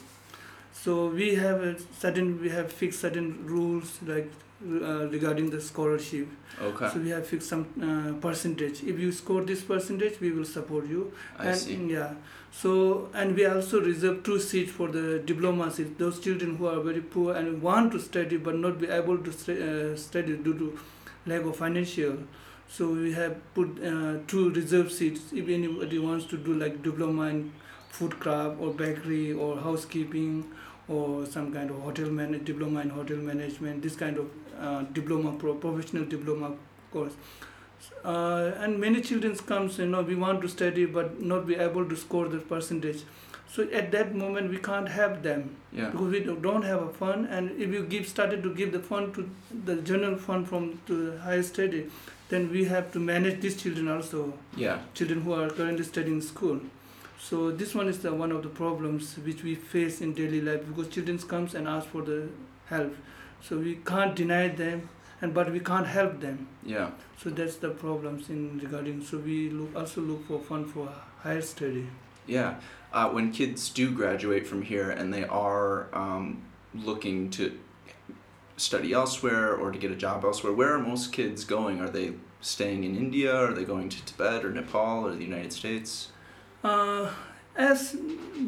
So 0.73 1.09
we 1.09 1.35
have 1.35 1.61
a 1.61 1.75
certain 1.99 2.41
we 2.41 2.49
have 2.49 2.71
fixed 2.71 3.01
certain 3.01 3.45
rules 3.45 3.99
like 4.07 4.31
uh, 4.65 5.07
regarding 5.15 5.51
the 5.51 5.61
scholarship. 5.61 6.27
Okay. 6.69 6.89
So 6.93 6.99
we 6.99 7.09
have 7.09 7.27
fixed 7.27 7.49
some 7.49 7.65
uh, 7.89 8.13
percentage. 8.19 8.81
If 8.83 8.99
you 8.99 9.11
score 9.11 9.41
this 9.41 9.61
percentage, 9.61 10.19
we 10.19 10.31
will 10.31 10.45
support 10.45 10.87
you. 10.87 11.11
I 11.37 11.47
and 11.49 11.57
see. 11.57 11.75
yeah, 11.75 12.13
so 12.51 13.09
and 13.13 13.35
we 13.35 13.45
also 13.45 13.81
reserve 13.81 14.23
two 14.23 14.39
seats 14.39 14.71
for 14.71 14.87
the 14.89 15.19
diploma 15.19 15.71
seats. 15.71 15.91
Those 15.97 16.19
children 16.19 16.57
who 16.57 16.67
are 16.67 16.79
very 16.81 17.01
poor 17.01 17.33
and 17.35 17.61
want 17.61 17.91
to 17.93 17.99
study 17.99 18.37
but 18.37 18.55
not 18.55 18.79
be 18.79 18.87
able 18.87 19.17
to 19.17 19.31
stu- 19.31 19.93
uh, 19.93 19.97
study 19.97 20.35
due 20.37 20.53
to 20.59 20.79
lack 21.25 21.41
of 21.43 21.55
financial. 21.55 22.17
So 22.69 22.89
we 22.89 23.13
have 23.13 23.37
put 23.53 23.83
uh, 23.83 24.17
two 24.27 24.51
reserve 24.51 24.91
seats 24.91 25.31
if 25.33 25.47
anybody 25.47 25.99
wants 25.99 26.25
to 26.25 26.37
do 26.37 26.53
like 26.53 26.81
diploma 26.83 27.23
in 27.29 27.51
food 27.89 28.19
craft 28.19 28.59
or 28.59 28.73
bakery 28.73 29.33
or 29.33 29.57
housekeeping 29.57 30.45
or 30.87 31.25
some 31.25 31.53
kind 31.53 31.69
of 31.69 31.79
hotel 31.81 32.09
man 32.09 32.43
diploma 32.43 32.81
in 32.81 32.89
hotel 32.89 33.17
management. 33.17 33.81
This 33.81 33.95
kind 33.95 34.17
of 34.17 34.29
uh, 34.59 34.81
diploma 34.93 35.33
pro- 35.33 35.55
professional 35.55 36.05
diploma 36.05 36.53
course. 36.91 37.13
Uh, 38.03 38.51
and 38.57 38.79
many 38.79 39.01
children 39.01 39.35
comes 39.49 39.77
you 39.77 39.85
know 39.85 40.01
we 40.01 40.15
want 40.15 40.41
to 40.41 40.47
study 40.49 40.85
but 40.85 41.21
not 41.21 41.45
be 41.47 41.55
able 41.55 41.87
to 41.87 41.95
score 41.95 42.27
the 42.27 42.37
percentage. 42.37 43.03
So 43.53 43.63
at 43.79 43.91
that 43.91 44.15
moment 44.15 44.49
we 44.49 44.57
can't 44.57 44.87
help 44.89 45.21
them. 45.23 45.55
Yeah. 45.71 45.89
because 45.89 46.11
we 46.11 46.19
don't- 46.45 46.63
have 46.71 46.81
a 46.83 46.89
fund 47.01 47.27
and 47.37 47.51
if 47.65 47.71
you 47.77 47.83
give 47.93 48.07
started 48.07 48.43
to 48.43 48.53
give 48.53 48.71
the 48.71 48.79
fund 48.79 49.13
to 49.15 49.29
the 49.65 49.75
general 49.89 50.17
fund 50.27 50.47
from 50.49 50.67
to 50.87 50.97
the 51.05 51.17
higher 51.25 51.43
study 51.43 51.81
then 52.29 52.49
we 52.51 52.63
have 52.65 52.91
to 52.93 52.99
manage 52.99 53.41
these 53.41 53.57
children 53.61 53.87
also. 53.95 54.21
Yeah. 54.55 54.79
children 54.93 55.21
who 55.21 55.33
are 55.33 55.49
currently 55.49 55.83
studying 55.83 56.15
in 56.17 56.21
school. 56.21 56.59
So 57.29 57.51
this 57.51 57.75
one 57.75 57.87
is 57.93 57.99
the 57.99 58.13
one 58.13 58.31
of 58.31 58.41
the 58.43 58.49
problems 58.61 59.15
which 59.25 59.43
we 59.43 59.55
face 59.73 60.01
in 60.01 60.13
daily 60.13 60.41
life 60.41 60.65
because 60.69 60.87
children 60.95 61.17
comes 61.33 61.53
and 61.55 61.67
ask 61.67 61.87
for 61.95 62.01
the 62.01 62.19
help. 62.73 62.95
So 63.49 63.57
we 63.57 63.75
can't 63.91 64.15
deny 64.15 64.47
them 64.47 64.89
and 65.21 65.33
but 65.33 65.51
we 65.51 65.59
can't 65.59 65.87
help 65.87 66.19
them 66.21 66.47
Yeah. 66.65 66.89
so 67.23 67.29
that's 67.29 67.57
the 67.57 67.69
problems 67.69 68.29
in 68.29 68.59
regarding 68.63 69.03
so 69.03 69.17
we 69.17 69.49
look 69.49 69.75
also 69.75 70.01
look 70.01 70.27
for 70.27 70.39
fund 70.39 70.69
for 70.71 70.87
higher 71.23 71.41
study 71.41 71.87
Yeah. 72.27 72.55
Uh, 72.93 73.09
when 73.15 73.31
kids 73.31 73.69
do 73.69 73.91
graduate 73.91 74.45
from 74.47 74.61
here 74.63 74.89
and 74.91 75.13
they 75.13 75.23
are 75.25 75.87
um, 75.93 76.41
looking 76.73 77.29
to 77.37 77.43
study 78.57 78.91
elsewhere 78.93 79.55
or 79.55 79.71
to 79.71 79.79
get 79.79 79.91
a 79.91 79.95
job 79.95 80.23
elsewhere, 80.25 80.53
where 80.53 80.73
are 80.75 80.79
most 80.79 81.11
kids 81.13 81.45
going? 81.45 81.79
Are 81.81 81.89
they 81.89 82.13
staying 82.41 82.83
in 82.83 82.95
India? 82.95 83.33
Are 83.35 83.53
they 83.53 83.63
going 83.63 83.89
to 83.89 84.05
Tibet 84.05 84.43
or 84.45 84.51
Nepal 84.51 85.07
or 85.07 85.11
the 85.15 85.23
United 85.23 85.53
States? 85.53 86.09
uh, 86.63 87.09
as 87.55 87.95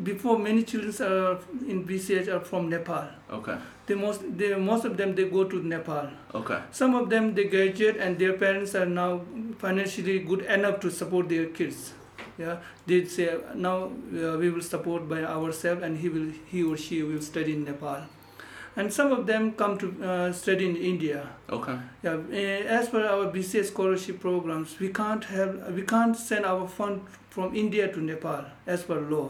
before 0.03 0.38
many 0.39 0.63
children 0.63 0.93
are 1.12 1.38
in 1.71 1.86
bch 1.88 2.27
are 2.33 2.39
from 2.49 2.69
nepal 2.69 3.07
Okay. 3.39 3.57
They 3.85 3.95
most 3.95 4.21
they 4.37 4.55
most 4.55 4.85
of 4.85 4.95
them 4.97 5.13
they 5.15 5.25
go 5.25 5.43
to 5.43 5.61
nepal. 5.61 6.07
Okay. 6.33 6.59
some 6.71 6.95
of 6.95 7.09
them 7.09 7.33
they 7.35 7.45
graduate 7.45 7.97
and 7.97 8.17
their 8.17 8.33
parents 8.33 8.75
are 8.75 8.85
now 8.85 9.21
financially 9.57 10.19
good 10.19 10.41
enough 10.41 10.79
to 10.79 10.89
support 10.91 11.29
their 11.29 11.45
kids. 11.47 11.93
Yeah 12.37 12.57
they 12.87 13.03
say 13.05 13.37
now 13.55 13.75
uh, 13.85 14.37
we 14.37 14.49
will 14.49 14.61
support 14.61 15.07
by 15.09 15.23
ourselves 15.23 15.83
and 15.83 15.97
he 15.97 16.09
will 16.09 16.31
he 16.51 16.63
or 16.63 16.77
she 16.77 17.03
will 17.03 17.21
study 17.21 17.53
in 17.53 17.65
nepal. 17.65 18.01
And 18.75 18.91
some 18.91 19.11
of 19.11 19.27
them 19.27 19.51
come 19.51 19.77
to 19.77 20.03
uh, 20.03 20.31
study 20.33 20.65
in 20.69 20.75
india. 20.77 21.29
Okay. 21.49 21.77
yeah 22.03 22.17
eh, 22.31 22.63
as 22.79 22.89
per 22.89 23.05
our 23.05 23.27
bca 23.35 23.63
scholarship 23.65 24.19
programs 24.21 24.79
we 24.79 24.89
can't 24.89 25.25
have 25.25 25.53
we 25.75 25.83
can't 25.83 26.17
send 26.17 26.45
our 26.45 26.67
fund 26.67 27.01
from 27.29 27.55
india 27.55 27.91
to 27.93 28.01
nepal 28.01 28.45
as 28.65 28.83
per 28.83 28.99
law 29.13 29.29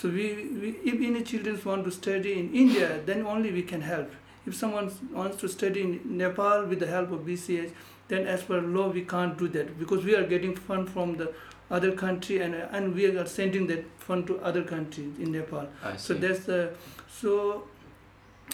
so 0.00 0.08
we, 0.08 0.26
we 0.62 0.68
if 0.92 1.00
any 1.10 1.22
children 1.22 1.60
want 1.64 1.84
to 1.84 1.90
study 1.90 2.32
in 2.40 2.48
india 2.54 2.88
then 3.06 3.26
only 3.26 3.52
we 3.52 3.62
can 3.62 3.80
help. 3.80 4.10
If 4.46 4.54
someone 4.54 4.90
wants 5.12 5.40
to 5.40 5.48
study 5.48 5.80
in 5.82 6.00
nepal 6.18 6.66
with 6.66 6.80
the 6.80 6.86
help 6.86 7.10
of 7.12 7.20
bch 7.28 7.70
then 8.08 8.26
as 8.34 8.42
per 8.42 8.60
law 8.60 8.88
we 8.88 9.02
can't 9.12 9.36
do 9.38 9.48
that 9.56 9.78
because 9.78 10.04
we 10.04 10.14
are 10.18 10.26
getting 10.26 10.54
fund 10.68 10.88
from 10.90 11.16
the 11.22 11.32
other 11.70 11.90
country 12.02 12.40
and 12.44 12.54
and 12.54 12.94
we 12.94 13.06
are 13.22 13.26
sending 13.26 13.66
that 13.70 13.84
fund 14.04 14.26
to 14.28 14.38
other 14.50 14.62
countries 14.62 15.18
in 15.18 15.32
nepal. 15.32 15.66
So 15.96 16.14
that's 16.14 16.46
the 16.46 16.60
so 17.16 17.64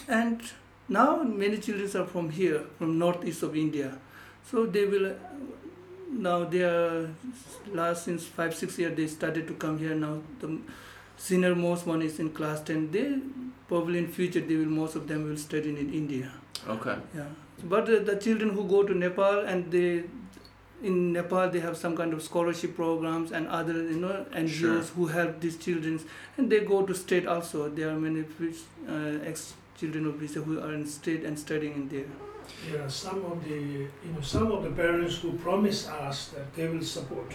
and 0.09 0.43
now 0.89 1.23
many 1.23 1.59
children 1.59 1.91
are 2.03 2.07
from 2.07 2.31
here 2.31 2.65
from 2.79 2.99
northeast 2.99 3.43
of 3.43 3.57
india. 3.57 3.93
So 4.51 4.67
they 4.79 4.87
will 4.95 5.15
now 6.11 6.39
they 6.57 6.63
are 6.63 7.11
last 7.83 8.05
since 8.11 8.27
five 8.41 8.55
six 8.63 8.79
years 8.79 8.97
they 8.97 9.07
started 9.07 9.47
to 9.53 9.55
come 9.55 9.79
here. 9.79 9.95
Now 9.95 10.19
the 10.41 10.59
senior 11.27 11.55
most 11.55 11.87
one 11.91 12.03
is 12.09 12.19
in 12.25 12.29
class 12.39 12.61
10 12.71 12.91
they 12.97 13.07
probably 13.69 13.99
in 14.05 14.09
future 14.19 14.43
they 14.51 14.57
will 14.63 14.75
most 14.83 14.95
of 15.01 15.07
them 15.13 15.23
will 15.29 15.39
study 15.47 15.71
in 15.85 15.93
india. 16.03 16.31
Okay. 16.75 16.97
yeah. 17.21 17.31
But 17.73 17.89
uh, 17.95 17.99
the 18.11 18.17
children 18.27 18.51
who 18.57 18.63
go 18.75 18.83
to 18.89 18.95
nepal 19.05 19.41
and 19.53 19.71
they 19.77 19.89
in 20.91 20.97
nepal 21.17 21.49
they 21.55 21.61
have 21.65 21.77
some 21.83 21.95
kind 22.01 22.13
of 22.17 22.23
scholarship 22.29 22.75
programs 22.81 23.33
and 23.39 23.49
other 23.59 23.77
you 23.93 23.99
know 24.05 24.15
ngos 24.43 24.57
Sure. 24.59 24.81
who 24.97 25.07
help 25.17 25.41
these 25.45 25.57
children. 25.67 25.99
And 26.37 26.51
they 26.55 26.61
go 26.73 26.79
to 26.91 26.95
state 27.03 27.27
also. 27.35 27.69
There 27.81 27.89
are 27.93 27.99
many 28.07 28.25
uh, 28.25 29.31
ex 29.33 29.55
children 29.81 30.07
of 30.11 30.15
visa 30.25 30.41
who 30.49 30.59
are 30.67 30.73
in 30.81 30.85
state 30.97 31.25
and 31.31 31.39
studying 31.47 31.75
in 31.81 31.89
there. 31.95 32.11
Yeah, 32.73 32.87
some 32.89 33.25
of 33.33 33.43
the 33.49 33.59
you 33.61 34.13
know 34.15 34.21
some 34.35 34.53
of 34.59 34.63
the 34.69 34.73
parents 34.83 35.19
who 35.23 35.33
promise 35.49 35.81
us 35.89 36.29
that 36.35 36.55
they 36.59 36.69
will 36.75 36.87
support, 36.97 37.33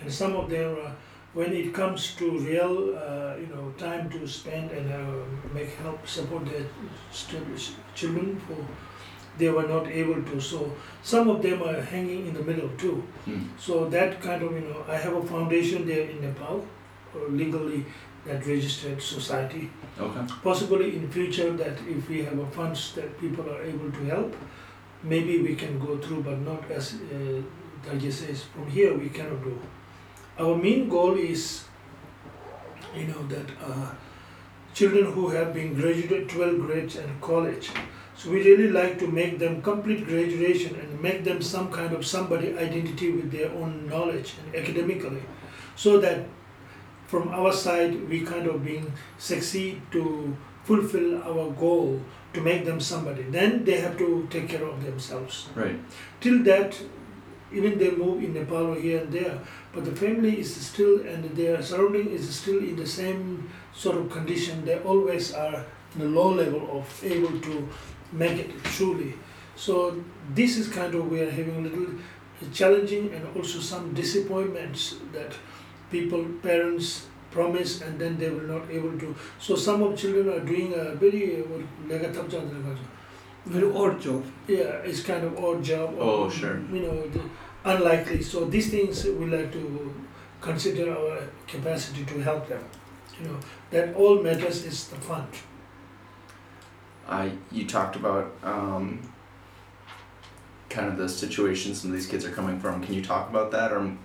and 0.00 0.12
some 0.20 0.36
of 0.42 0.48
them, 0.54 0.76
uh, 0.84 0.90
when 1.36 1.52
it 1.52 1.72
comes 1.74 2.14
to 2.18 2.26
real 2.38 2.76
uh, 2.96 3.36
you 3.40 3.48
know 3.54 3.64
time 3.78 4.08
to 4.10 4.26
spend 4.26 4.70
and 4.70 4.92
uh, 4.92 5.00
make 5.54 5.74
help 5.84 6.06
support 6.06 6.46
their 6.46 6.64
st- 7.12 7.76
children, 7.94 8.40
for 8.46 8.56
they 9.38 9.50
were 9.50 9.68
not 9.68 9.86
able 9.86 10.22
to. 10.30 10.40
So 10.40 10.72
some 11.02 11.28
of 11.28 11.42
them 11.42 11.62
are 11.62 11.80
hanging 11.80 12.26
in 12.28 12.32
the 12.32 12.42
middle 12.42 12.70
too. 12.78 12.96
Hmm. 13.26 13.44
So 13.58 13.84
that 13.96 14.20
kind 14.22 14.42
of 14.42 14.52
you 14.52 14.64
know 14.68 14.84
I 14.88 14.96
have 14.96 15.14
a 15.22 15.22
foundation 15.34 15.86
there 15.86 16.08
in 16.08 16.22
Nepal, 16.22 16.66
legally 17.28 17.84
that 18.24 18.46
registered 18.46 19.00
society. 19.02 19.70
Okay. 20.00 20.26
Possibly 20.42 20.96
in 20.96 21.10
future 21.10 21.50
that 21.52 21.78
if 21.96 22.08
we 22.08 22.24
have 22.24 22.38
a 22.38 22.46
funds 22.46 22.92
that 22.94 23.20
people 23.20 23.48
are 23.50 23.62
able 23.62 23.90
to 23.92 24.04
help, 24.04 24.34
maybe 25.02 25.40
we 25.42 25.54
can 25.54 25.78
go 25.78 25.98
through, 25.98 26.22
but 26.22 26.38
not 26.40 26.70
as 26.70 26.94
uh, 26.94 28.10
says, 28.10 28.44
from 28.44 28.70
here 28.70 28.96
we 28.98 29.08
cannot 29.08 29.42
do. 29.44 29.58
Our 30.38 30.56
main 30.56 30.88
goal 30.88 31.16
is, 31.16 31.64
you 32.94 33.06
know, 33.06 33.26
that 33.28 33.46
uh, 33.62 33.90
children 34.74 35.12
who 35.12 35.30
have 35.30 35.54
been 35.54 35.74
graduated 35.74 36.28
12 36.28 36.60
grades 36.60 36.96
and 36.96 37.20
college, 37.20 37.70
so 38.14 38.30
we 38.30 38.42
really 38.42 38.68
like 38.68 38.98
to 38.98 39.06
make 39.06 39.38
them 39.38 39.62
complete 39.62 40.06
graduation 40.06 40.74
and 40.76 41.00
make 41.00 41.24
them 41.24 41.40
some 41.42 41.70
kind 41.70 41.92
of 41.94 42.04
somebody 42.06 42.56
identity 42.58 43.12
with 43.12 43.30
their 43.30 43.50
own 43.52 43.88
knowledge 43.88 44.34
and 44.44 44.54
academically, 44.54 45.22
so 45.74 45.98
that 46.00 46.26
from 47.06 47.28
our 47.28 47.52
side 47.52 48.08
we 48.08 48.20
kind 48.20 48.46
of 48.46 48.64
being 48.64 48.92
succeed 49.18 49.80
to 49.92 50.36
fulfill 50.64 51.22
our 51.22 51.50
goal 51.52 52.02
to 52.34 52.40
make 52.40 52.64
them 52.64 52.80
somebody. 52.80 53.22
Then 53.22 53.64
they 53.64 53.80
have 53.80 53.96
to 53.98 54.26
take 54.30 54.48
care 54.48 54.64
of 54.64 54.84
themselves. 54.84 55.48
Right. 55.54 55.78
Till 56.20 56.42
that, 56.44 56.78
even 57.52 57.78
they 57.78 57.90
move 57.90 58.22
in 58.22 58.34
Nepal 58.34 58.72
or 58.72 58.80
here 58.80 59.00
and 59.00 59.12
there, 59.12 59.38
but 59.72 59.84
the 59.84 59.94
family 59.94 60.40
is 60.40 60.54
still 60.54 61.00
and 61.06 61.24
their 61.36 61.62
surrounding 61.62 62.10
is 62.10 62.34
still 62.34 62.58
in 62.58 62.76
the 62.76 62.86
same 62.86 63.48
sort 63.74 63.96
of 63.96 64.10
condition. 64.10 64.64
They 64.64 64.78
always 64.80 65.32
are 65.34 65.64
in 65.94 66.02
a 66.02 66.04
low 66.04 66.30
level 66.30 66.78
of 66.78 67.04
able 67.04 67.40
to 67.40 67.68
make 68.12 68.38
it 68.38 68.64
truly. 68.64 69.14
So 69.54 70.02
this 70.34 70.56
is 70.58 70.68
kind 70.68 70.94
of 70.94 71.10
we 71.10 71.20
are 71.20 71.30
having 71.30 71.56
a 71.56 71.68
little 71.68 71.94
challenging 72.52 73.12
and 73.14 73.26
also 73.36 73.60
some 73.60 73.94
disappointments 73.94 74.96
that 75.12 75.32
people, 75.90 76.24
parents 76.42 77.06
promise 77.30 77.80
and 77.82 77.98
then 77.98 78.18
they 78.18 78.30
were 78.30 78.42
not 78.42 78.70
able 78.70 78.98
to. 78.98 79.14
So 79.38 79.56
some 79.56 79.82
of 79.82 79.96
children 79.96 80.28
are 80.28 80.44
doing 80.44 80.74
a 80.74 80.94
very 80.94 81.42
uh, 81.42 81.46
negative 81.86 82.34
uh, 82.34 82.76
Very 83.46 83.72
odd 83.72 84.00
job. 84.00 84.24
Yeah, 84.48 84.82
it's 84.88 85.02
kind 85.02 85.24
of 85.24 85.38
odd 85.38 85.62
job. 85.62 85.94
or, 85.94 86.02
Oh, 86.02 86.30
sure. 86.30 86.58
You 86.72 86.80
know, 86.82 87.06
the, 87.08 87.20
unlikely. 87.64 88.22
So 88.22 88.44
these 88.44 88.70
things 88.70 89.04
we 89.04 89.26
like 89.26 89.52
to 89.52 89.94
consider 90.40 90.90
our 90.96 91.18
capacity 91.46 92.04
to 92.04 92.18
help 92.20 92.48
them. 92.48 92.62
You 93.20 93.28
know, 93.28 93.36
that 93.70 93.94
all 93.94 94.22
matters 94.22 94.64
is 94.64 94.88
the 94.88 94.96
fund. 94.96 95.28
I 97.08 97.32
you 97.52 97.66
talked 97.66 97.94
about 97.96 98.32
um, 98.42 99.00
kind 100.68 100.88
of 100.88 100.96
the 100.96 101.08
situation 101.08 101.74
some 101.74 101.90
of 101.90 101.96
these 101.96 102.06
kids 102.06 102.24
are 102.24 102.32
coming 102.32 102.58
from. 102.58 102.82
Can 102.82 102.94
you 102.94 103.02
talk 103.02 103.30
about 103.30 103.52
that? 103.52 103.72
Are 103.72 103.96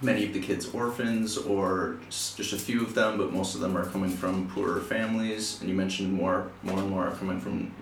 many 0.00 0.24
of 0.24 0.32
the 0.32 0.40
kids 0.40 0.68
orphans, 0.72 1.36
or 1.36 1.98
just, 2.08 2.36
just 2.36 2.52
a 2.52 2.56
few 2.56 2.82
of 2.82 2.94
them, 2.94 3.18
but 3.18 3.32
most 3.32 3.56
of 3.56 3.60
them 3.60 3.76
are 3.76 3.84
coming 3.86 4.10
from 4.10 4.48
poorer 4.50 4.80
families? 4.80 5.58
And 5.60 5.68
you 5.68 5.74
mentioned 5.74 6.12
more, 6.12 6.50
more 6.62 6.78
and 6.78 6.88
more 6.88 7.08
are 7.08 7.16
coming 7.16 7.40
from 7.40 7.74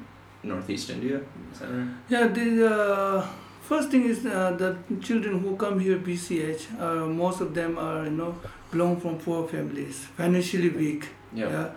northeast 0.47 0.91
India. 0.91 1.21
Is 1.53 1.59
that 1.61 1.69
right? 1.71 1.89
Yeah, 2.09 2.27
the 2.29 2.67
uh, 2.71 3.27
first 3.63 3.91
thing 3.91 4.05
is 4.05 4.25
uh, 4.27 4.53
the 4.53 4.77
children 5.01 5.41
who 5.41 5.57
come 5.57 5.81
here 5.81 5.99
BCH. 5.99 6.81
uh, 6.81 7.07
most 7.07 7.41
of 7.41 7.55
them 7.55 7.79
are 7.79 8.05
you 8.05 8.11
know 8.11 8.35
belong 8.71 9.01
from 9.01 9.19
poor 9.19 9.47
families, 9.49 10.07
financially 10.17 10.71
weak. 10.71 11.09
Yeah. 11.35 11.71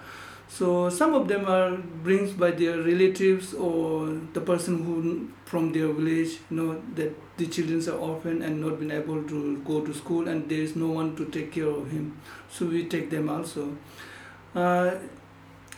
So 0.52 0.90
some 0.90 1.14
of 1.14 1.28
them 1.28 1.46
are 1.46 1.78
brings 1.78 2.32
by 2.32 2.50
their 2.52 2.78
relatives 2.82 3.54
or 3.54 4.08
the 4.34 4.42
person 4.42 4.84
who 4.84 5.30
from 5.46 5.72
their 5.72 5.88
village 5.88 6.40
you 6.50 6.58
know 6.58 6.82
that 6.96 7.14
the 7.38 7.46
children 7.48 7.88
are 7.88 8.00
orphan 8.08 8.42
and 8.42 8.60
not 8.60 8.80
been 8.80 8.92
able 8.92 9.22
to 9.24 9.58
go 9.60 9.82
to 9.86 9.94
school 9.94 10.28
and 10.28 10.50
there 10.50 10.62
is 10.62 10.76
no 10.76 10.88
one 10.88 11.16
to 11.16 11.26
take 11.26 11.52
care 11.52 11.68
of 11.68 11.92
him. 11.92 12.18
So 12.50 12.66
we 12.66 12.86
take 12.86 13.10
them 13.12 13.30
also. 13.30 13.78
Uh, 14.56 14.96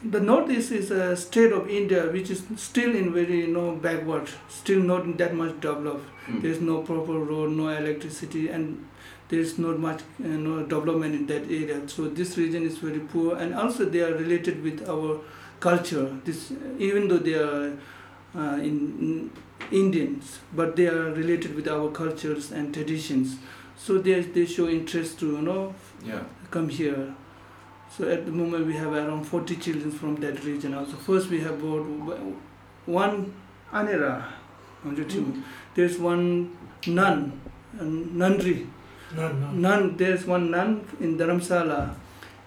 the 0.04 0.20
northeast 0.20 0.72
is 0.72 0.90
a 0.92 1.16
state 1.16 1.52
of 1.52 1.70
India 1.70 2.04
which 2.12 2.30
is 2.30 2.44
still 2.58 2.96
in 2.96 3.14
very 3.14 3.42
you 3.42 3.48
know 3.48 3.76
backward, 3.76 4.30
still 4.50 4.80
not 4.80 5.18
that 5.18 5.34
much 5.36 5.60
developed. 5.60 6.06
Mm. 6.28 6.42
There 6.42 6.52
is 6.52 6.62
no 6.62 6.82
proper 6.82 7.14
road, 7.20 7.52
no 7.52 7.70
electricity, 7.70 8.50
and 8.50 8.88
there 9.30 9.40
is 9.40 9.58
not 9.60 9.80
much 9.80 10.02
uh, 10.24 10.28
no 10.28 10.64
development 10.64 11.16
in 11.16 11.28
that 11.28 11.44
area. 11.44 11.88
So 11.88 12.08
this 12.10 12.38
region 12.38 12.64
is 12.64 12.78
very 12.80 13.00
poor, 13.00 13.36
and 13.38 13.54
also 13.54 13.86
they 13.86 14.02
are 14.02 14.14
related 14.14 14.64
with 14.64 14.88
our 14.90 15.20
culture. 15.60 16.10
This 16.26 16.52
even 16.80 17.08
though 17.08 17.20
they 17.20 17.36
are 17.36 17.74
uh, 18.36 18.56
in, 18.56 18.98
in 19.06 19.32
Indians, 19.72 20.40
but 20.54 20.76
they 20.76 20.88
are 20.88 21.12
related 21.14 21.56
with 21.56 21.68
our 21.68 21.92
cultures 21.92 22.52
and 22.52 22.74
traditions. 22.74 23.38
So 23.78 23.98
they 24.00 24.22
they 24.22 24.46
show 24.46 24.68
interest 24.68 25.20
to 25.20 25.34
you 25.38 25.42
know 25.42 25.76
Yeah. 26.04 26.24
come 26.50 26.70
here. 26.70 27.14
So 27.98 28.08
at 28.08 28.26
the 28.26 28.32
moment 28.32 28.66
we 28.68 28.76
have 28.78 28.94
around 28.94 29.26
40 29.26 29.56
children 29.58 29.92
from 29.92 30.16
that 30.18 30.44
region. 30.46 30.74
Also, 30.74 30.96
first 30.96 31.30
we 31.30 31.42
have 31.42 31.60
brought 31.60 31.86
one 32.86 33.34
Anera, 33.74 34.26
on 34.86 34.96
the 34.96 35.04
team. 35.06 35.44
There's 35.76 35.98
one 35.98 36.56
nun, 36.88 37.40
nunnery, 37.74 38.68
None, 39.16 39.42
none. 39.42 39.62
nun. 39.62 39.98
There's 39.98 40.26
one 40.26 40.52
nun 40.52 40.88
in 41.00 41.18
Dharamsala. 41.18 41.96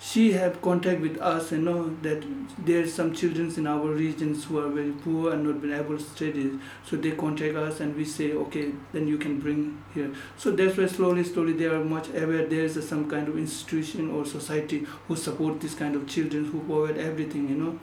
She 0.07 0.33
have 0.33 0.61
contact 0.61 1.01
with 1.01 1.19
us, 1.19 1.51
you 1.51 1.59
know 1.59 1.97
that 2.03 2.23
there 2.67 2.83
are 2.83 2.87
some 2.87 3.15
children 3.15 3.53
in 3.57 3.67
our 3.67 3.87
regions 3.87 4.45
who 4.45 4.59
are 4.59 4.69
very 4.69 4.93
poor 4.93 5.33
and 5.33 5.45
not 5.45 5.63
been 5.63 5.73
able 5.73 5.97
to 5.97 6.03
study. 6.03 6.59
So 6.87 6.97
they 6.97 7.13
contact 7.13 7.57
us 7.57 7.81
and 7.81 7.97
we 7.97 8.05
say, 8.05 8.33
okay, 8.33 8.73
then 8.93 9.09
you 9.09 9.17
can 9.17 9.41
bring 9.41 9.83
here. 9.95 10.11
So 10.37 10.51
that's 10.51 10.77
why 10.77 10.87
slowly, 10.89 11.25
slowly 11.25 11.55
they 11.55 11.65
are 11.65 11.83
much 11.83 12.09
aware. 12.11 12.45
There 12.45 12.65
is 12.65 12.77
a, 12.77 12.83
some 12.83 13.09
kind 13.09 13.29
of 13.29 13.39
institution 13.39 14.11
or 14.11 14.27
society 14.27 14.87
who 15.09 15.17
support 15.17 15.61
this 15.63 15.75
kind 15.75 15.97
of 15.97 16.07
children 16.07 16.45
who 16.45 16.61
provide 16.61 16.99
everything, 16.99 17.49
you 17.49 17.57
know. 17.57 17.79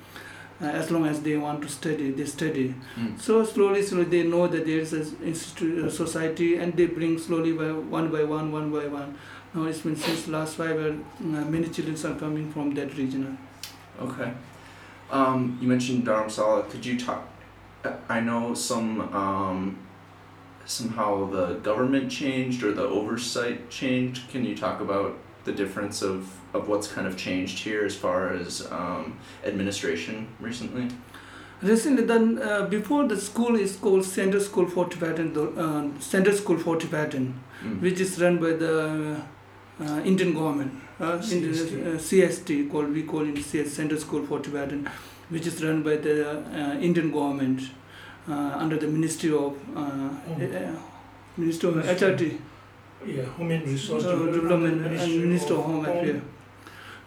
Uh, 0.62 0.66
as 0.66 0.92
long 0.92 1.08
as 1.08 1.24
they 1.24 1.36
want 1.36 1.64
to 1.64 1.68
study, 1.68 2.12
they 2.12 2.26
study. 2.26 2.76
Mm. 2.96 3.20
So 3.20 3.44
slowly, 3.44 3.82
slowly 3.82 4.06
they 4.06 4.22
know 4.22 4.48
that 4.48 4.64
there 4.68 4.78
is 4.78 4.94
a 4.94 5.02
a 5.88 5.90
society, 5.90 6.58
and 6.58 6.78
they 6.78 6.86
bring 6.86 7.18
slowly 7.18 7.54
by 7.54 7.72
one 7.72 8.12
by 8.12 8.24
one, 8.24 8.52
one 8.52 8.70
by 8.72 8.86
one. 8.86 9.18
Now 9.54 9.66
it's 9.66 9.80
been 9.80 9.96
since 9.96 10.28
last 10.28 10.56
five 10.56 10.76
years, 10.80 11.00
uh, 11.20 11.24
many 11.24 11.68
children 11.68 11.98
are 12.12 12.18
coming 12.20 12.52
from 12.52 12.74
that 12.76 12.98
region. 12.98 13.38
Okay. 14.02 14.32
Um, 15.12 15.58
you 15.62 15.68
mentioned 15.68 16.06
Dharamsala. 16.08 16.70
Could 16.70 16.86
you 16.86 16.98
talk? 16.98 17.28
I- 17.84 17.96
I 18.18 18.20
know 18.22 18.54
some 18.54 19.02
um, 19.14 19.78
somehow 20.66 21.30
the 21.30 21.56
government 21.56 22.10
changed 22.12 22.64
or 22.64 22.72
the 22.72 22.84
oversight 22.84 23.70
changed. 23.70 24.30
Can 24.30 24.46
you 24.46 24.56
talk 24.56 24.80
about 24.80 25.18
the 25.44 25.52
difference 25.52 26.02
of, 26.02 26.30
of 26.54 26.68
what's 26.70 26.88
kind 26.88 27.08
of 27.08 27.18
changed 27.18 27.60
here 27.60 27.84
as 27.84 27.96
far 27.96 28.32
as 28.34 28.66
um, 28.72 29.18
administration 29.44 30.28
recently? 30.40 30.88
Recently, 31.62 32.04
then 32.06 32.40
uh, 32.42 32.66
before 32.68 33.08
the 33.08 33.18
school 33.20 33.56
is 33.56 33.76
called 33.76 34.06
Center 34.06 34.40
School 34.40 34.68
for 34.68 34.86
Tibetan, 34.88 35.36
uh, 35.58 36.00
Center 36.00 36.32
School 36.32 36.58
for 36.58 36.78
Tibetan, 36.78 37.34
Mm. 37.64 37.80
which 37.80 38.00
is 38.00 38.20
run 38.20 38.40
by 38.40 38.54
the 38.54 39.22
uh, 39.82 40.02
Indian 40.06 40.34
government, 40.34 40.72
uh, 41.00 41.18
CST. 41.18 41.86
uh, 41.86 41.98
CST, 41.98 42.72
called 42.72 42.94
we 42.94 43.04
call 43.04 43.28
it 43.28 43.44
CS 43.44 43.72
Center 43.72 43.98
School 44.00 44.26
for 44.26 44.40
Tibetan, 44.40 44.88
which 45.30 45.48
is 45.48 45.64
run 45.64 45.82
by 45.84 45.96
the 45.98 46.16
uh, 46.40 46.80
Indian 46.80 47.12
government 47.12 47.62
uh, 48.30 48.34
under 48.58 48.78
the 48.78 48.88
Ministry 48.88 49.34
of 49.34 49.58
Ministry 51.38 51.70
of. 51.70 51.76
HRT, 51.76 52.38
Yeah, 53.06 53.24
Human 53.38 53.64
Resource 53.66 54.04
Development 54.04 54.86
and 54.86 55.22
Minister 55.24 55.56
of 55.56 55.64
Home 55.66 55.86
Affairs. 55.86 56.22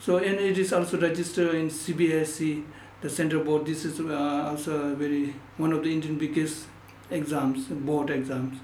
So 0.01 0.17
and 0.19 0.41
it 0.41 0.59
is 0.59 0.73
also 0.73 0.99
registered 1.01 1.55
in 1.55 1.69
CBSE, 1.71 2.65
the 3.01 3.09
Central 3.11 3.45
Board. 3.45 3.67
This 3.67 3.85
is 3.85 4.01
uh, 4.01 4.49
also 4.51 4.95
very 4.97 5.35
one 5.57 5.73
of 5.73 5.85
the 5.85 5.93
Indian 5.93 6.19
biggest 6.19 6.67
exams, 7.11 7.67
board 7.69 8.11
exams. 8.11 8.59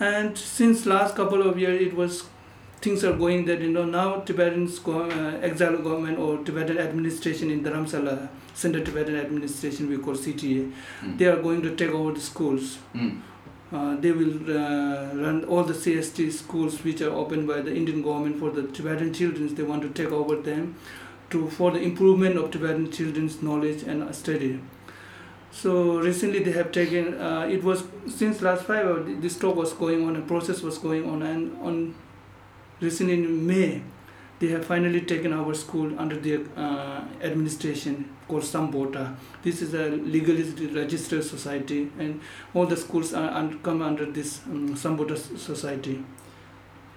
And 0.00 0.36
since 0.36 0.86
last 0.86 1.14
couple 1.14 1.42
of 1.48 1.58
years, 1.58 1.80
it 1.82 1.94
was 1.94 2.24
things 2.80 3.04
are 3.04 3.12
going 3.16 3.44
that 3.46 3.60
you 3.60 3.70
know 3.70 3.84
now 3.84 4.20
Tibetan 4.20 4.66
uh, 4.86 5.38
exile 5.42 5.78
government 5.78 6.18
or 6.18 6.38
Tibetan 6.44 6.78
administration 6.78 7.50
in 7.50 7.62
Dharamsala, 7.64 8.28
Central 8.54 8.84
Tibetan 8.84 9.16
Administration, 9.16 9.88
we 9.88 9.98
call 9.98 10.14
CTA, 10.14 10.72
Mm. 11.02 11.18
they 11.18 11.26
are 11.26 11.40
going 11.42 11.62
to 11.62 11.74
take 11.76 11.90
over 11.90 12.12
the 12.12 12.20
schools. 12.20 12.78
Mm. 12.94 13.20
Uh, 13.72 13.96
they 13.96 14.12
will 14.12 14.34
uh, 14.56 15.12
run 15.14 15.44
all 15.44 15.64
the 15.64 15.74
CST 15.74 16.30
schools 16.32 16.84
which 16.84 17.00
are 17.00 17.10
opened 17.10 17.48
by 17.48 17.60
the 17.60 17.74
Indian 17.74 18.00
government 18.02 18.38
for 18.38 18.50
the 18.50 18.62
Tibetan 18.68 19.12
children. 19.12 19.52
They 19.54 19.64
want 19.64 19.82
to 19.82 19.88
take 19.90 20.12
over 20.12 20.36
them 20.36 20.76
to 21.30 21.50
for 21.50 21.72
the 21.72 21.80
improvement 21.80 22.36
of 22.36 22.50
Tibetan 22.52 22.92
children's 22.92 23.42
knowledge 23.42 23.82
and 23.82 24.14
study. 24.14 24.60
So 25.50 25.98
recently 25.98 26.40
they 26.44 26.52
have 26.52 26.70
taken. 26.70 27.14
Uh, 27.20 27.48
it 27.50 27.64
was 27.64 27.84
since 28.06 28.40
last 28.42 28.64
five. 28.66 29.20
This 29.22 29.36
talk 29.38 29.56
was 29.56 29.72
going 29.72 30.06
on, 30.06 30.14
a 30.16 30.20
process 30.20 30.62
was 30.62 30.78
going 30.78 31.08
on, 31.08 31.22
and 31.22 31.56
on 31.62 31.94
recently 32.80 33.14
in 33.14 33.46
May, 33.46 33.82
they 34.38 34.48
have 34.48 34.66
finally 34.66 35.00
taken 35.00 35.32
our 35.32 35.54
school 35.54 35.98
under 35.98 36.16
their 36.16 36.40
uh, 36.56 37.04
administration 37.22 38.14
called 38.28 38.42
Sambhota. 38.42 39.16
This 39.42 39.62
is 39.62 39.72
a 39.74 39.88
legally 39.88 40.42
registered 40.66 41.24
society, 41.24 41.90
and 41.98 42.20
all 42.52 42.66
the 42.66 42.76
schools 42.76 43.14
are 43.14 43.50
come 43.62 43.80
under 43.82 44.04
this 44.04 44.40
um, 44.46 44.74
Sambhota 44.74 45.16
society. 45.38 46.04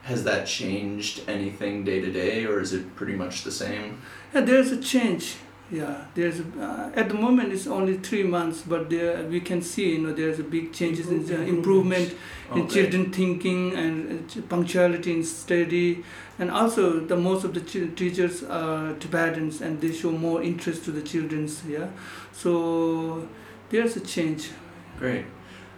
has 0.04 0.24
that 0.24 0.48
changed 0.48 1.22
anything 1.28 1.84
day 1.84 2.02
to 2.02 2.12
day, 2.12 2.46
or 2.46 2.60
is 2.60 2.74
it 2.74 2.96
pretty 2.96 3.14
much 3.14 3.44
the 3.44 3.52
same? 3.52 4.02
Yeah, 4.34 4.42
there's 4.42 4.72
a 4.72 4.82
change. 4.82 5.36
Yeah, 5.72 6.06
there's 6.16 6.40
uh, 6.40 6.92
at 6.96 7.10
the 7.10 7.14
moment 7.14 7.54
it's 7.54 7.68
only 7.68 7.98
three 8.00 8.24
months, 8.24 8.64
but 8.64 8.90
there 8.90 9.24
we 9.26 9.40
can 9.40 9.62
see 9.62 9.92
you 9.92 10.00
know 10.00 10.14
there's 10.14 10.40
a 10.40 10.44
big 10.44 10.74
changes 10.74 11.10
in 11.12 11.20
uh, 11.32 11.42
improvement 11.44 12.16
in 12.56 12.62
Okay. 12.64 12.74
children 12.74 13.12
thinking 13.14 13.76
and 13.76 14.32
uh, 14.36 14.42
punctuality 14.50 15.12
in 15.14 15.24
study, 15.24 16.04
and 16.40 16.50
also 16.50 17.00
the 17.02 17.16
most 17.16 17.44
of 17.44 17.54
the 17.54 17.62
ch- 17.62 17.96
teachers 17.96 18.42
are 18.44 18.94
Tibetans 18.96 19.62
and 19.62 19.80
they 19.80 19.92
show 19.92 20.12
more 20.12 20.42
interest 20.42 20.86
to 20.86 20.92
the 20.92 21.04
childrens. 21.04 21.62
Yeah, 21.68 21.90
so 22.34 23.28
there's 23.70 23.96
a 23.96 24.02
change. 24.02 24.50
Great. 24.98 25.26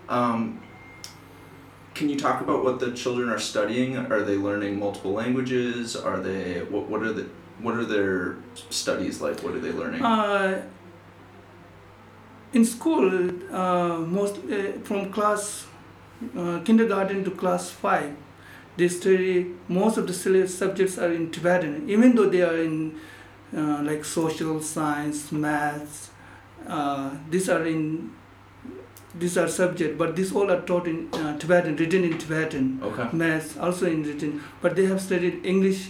Um, 0.08 0.62
can 1.96 2.08
you 2.08 2.18
talk 2.18 2.40
about 2.40 2.64
what 2.64 2.80
the 2.80 2.94
children 2.94 3.30
are 3.30 3.40
studying? 3.40 3.98
Are 3.98 4.22
they 4.22 4.38
learning 4.38 4.80
multiple 4.80 5.12
languages? 5.12 5.98
Are 5.98 6.22
they 6.22 6.60
what? 6.70 6.88
What 6.88 7.04
are 7.04 7.12
the 7.12 7.28
what 7.62 7.76
are 7.76 7.86
their 7.86 8.38
studies 8.70 9.22
like? 9.22 9.42
What 9.42 9.54
are 9.54 9.60
they 9.60 9.72
learning? 9.72 10.04
Uh, 10.04 10.64
in 12.54 12.66
school, 12.66 13.30
uh, 13.54 14.00
most 14.00 14.38
uh, 14.50 14.80
from 14.84 15.12
class 15.12 15.68
uh, 16.38 16.60
kindergarten 16.66 17.24
to 17.24 17.32
class 17.32 17.70
five, 17.70 18.16
they 18.78 18.88
study 18.88 19.54
most 19.68 19.98
of 19.98 20.08
the 20.08 20.48
subjects 20.48 20.98
are 20.98 21.12
in 21.12 21.32
Tibetan, 21.32 21.90
even 21.90 22.16
though 22.16 22.30
they 22.30 22.42
are 22.42 22.58
in 22.58 23.00
uh, 23.56 23.82
like 23.84 24.06
social 24.06 24.62
science, 24.62 25.32
maths. 25.32 26.10
Uh, 26.68 27.12
these 27.30 27.50
are 27.50 27.66
in 27.66 28.12
these 29.14 29.38
are 29.38 29.48
subject, 29.48 29.98
but 29.98 30.16
these 30.16 30.34
all 30.34 30.50
are 30.50 30.62
taught 30.62 30.88
in 30.88 31.14
uh, 31.14 31.38
Tibetan, 31.38 31.76
written 31.76 32.04
in 32.04 32.18
Tibetan 32.18 32.80
okay. 32.82 33.10
maths 33.12 33.58
also 33.58 33.86
in 33.86 34.04
written 34.04 34.42
but 34.62 34.76
they 34.76 34.86
have 34.86 35.02
studied 35.02 35.46
english 35.46 35.90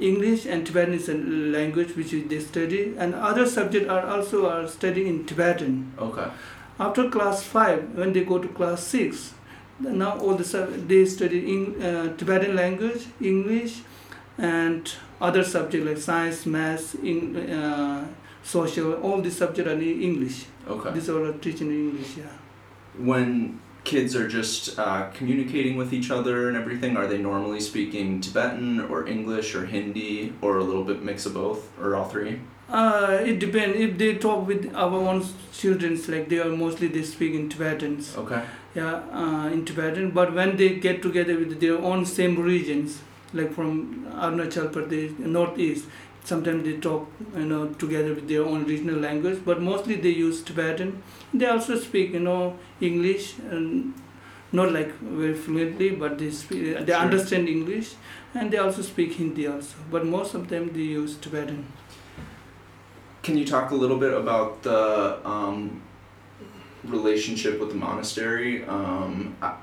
english 0.00 0.44
and 0.46 0.66
tibetan 0.66 0.94
is 0.94 1.08
a 1.08 1.14
language 1.14 1.96
which 1.96 2.10
they 2.28 2.38
study 2.40 2.94
and 2.98 3.14
other 3.14 3.46
subjects 3.46 3.88
are 3.88 4.06
also 4.06 4.48
are 4.48 4.68
studying 4.68 5.06
in 5.06 5.24
tibetan 5.26 5.92
Okay. 5.98 6.28
after 6.78 7.08
class 7.10 7.42
5 7.42 7.94
when 7.94 8.12
they 8.12 8.24
go 8.24 8.38
to 8.38 8.48
class 8.48 8.82
6 8.84 9.32
now 9.80 10.18
all 10.18 10.34
the 10.34 10.44
sub- 10.44 10.88
they 10.88 11.04
study 11.04 11.40
in 11.54 11.82
uh, 11.82 12.14
tibetan 12.16 12.54
language 12.56 13.06
english 13.20 13.80
and 14.38 14.92
other 15.20 15.42
subjects 15.44 15.86
like 15.88 15.96
science 15.98 16.44
math, 16.46 16.94
in 17.02 17.36
uh, 17.36 18.06
social 18.42 18.92
all 18.94 19.20
these 19.22 19.36
subjects 19.36 19.70
are 19.70 19.74
in 19.74 20.02
english 20.02 20.44
Okay. 20.68 20.90
these 20.92 21.08
all 21.08 21.24
are 21.24 21.32
teaching 21.38 21.68
in 21.70 21.80
english 21.90 22.16
yeah 22.18 22.32
when 22.98 23.60
kids 23.86 24.14
are 24.16 24.28
just 24.28 24.78
uh, 24.78 25.08
communicating 25.14 25.76
with 25.76 25.92
each 25.94 26.10
other 26.10 26.48
and 26.48 26.56
everything, 26.56 26.96
are 26.96 27.06
they 27.06 27.18
normally 27.18 27.60
speaking 27.60 28.20
Tibetan 28.20 28.80
or 28.80 29.06
English 29.06 29.54
or 29.54 29.64
Hindi 29.64 30.34
or 30.42 30.58
a 30.58 30.64
little 30.64 30.84
bit 30.84 31.02
mix 31.02 31.24
of 31.24 31.34
both 31.34 31.60
or 31.80 31.94
all 31.96 32.08
three? 32.08 32.40
Uh, 32.68 33.18
it 33.24 33.38
depends. 33.38 33.78
If 33.78 33.96
they 33.96 34.14
talk 34.16 34.46
with 34.46 34.74
our 34.74 34.98
own 35.10 35.24
childrens, 35.52 36.08
like 36.08 36.28
they 36.28 36.40
are 36.40 36.50
mostly 36.64 36.88
they 36.88 37.04
speak 37.04 37.34
in 37.34 37.48
Tibetans, 37.48 38.16
Okay. 38.16 38.42
yeah, 38.74 38.94
uh, 39.12 39.46
in 39.52 39.64
Tibetan. 39.64 40.10
But 40.10 40.34
when 40.34 40.56
they 40.56 40.70
get 40.86 41.00
together 41.00 41.38
with 41.38 41.60
their 41.60 41.78
own 41.78 42.04
same 42.04 42.40
regions, 42.40 42.98
like 43.32 43.52
from 43.54 44.04
Arunachal 44.24 44.72
Pradesh, 44.72 45.16
northeast, 45.18 45.86
sometimes 46.26 46.64
they 46.64 46.76
talk, 46.86 47.08
you 47.36 47.46
know, 47.46 47.66
together 47.82 48.14
with 48.14 48.28
their 48.28 48.42
own 48.44 48.64
regional 48.64 48.98
language. 48.98 49.40
But 49.44 49.60
mostly 49.62 49.96
they 49.96 50.10
use 50.10 50.42
Tibetan. 50.42 51.02
They 51.32 51.46
also 51.46 51.78
speak, 51.78 52.12
you 52.12 52.20
know, 52.20 52.58
English 52.80 53.34
and 53.50 53.94
not 54.52 54.72
like 54.72 54.92
very 55.00 55.34
fluently, 55.34 55.90
but 55.90 56.18
they 56.18 56.30
speak, 56.30 56.62
they 56.86 56.92
Sure. 56.92 57.02
understand 57.06 57.48
English, 57.48 57.94
and 58.34 58.50
they 58.50 58.58
also 58.58 58.82
speak 58.82 59.12
Hindi 59.14 59.46
also. 59.46 59.76
But 59.90 60.06
most 60.06 60.34
of 60.34 60.48
them 60.48 60.70
they 60.72 60.88
use 61.00 61.16
Tibetan. 61.16 61.66
Can 63.22 63.36
you 63.36 63.44
talk 63.44 63.70
a 63.72 63.74
little 63.74 63.98
bit 63.98 64.12
about 64.14 64.62
the 64.62 65.18
um, 65.24 65.82
relationship 66.84 67.58
with 67.60 67.70
the 67.70 67.74
monastery? 67.74 68.64
Um, 68.64 69.34
I, 69.42 69.54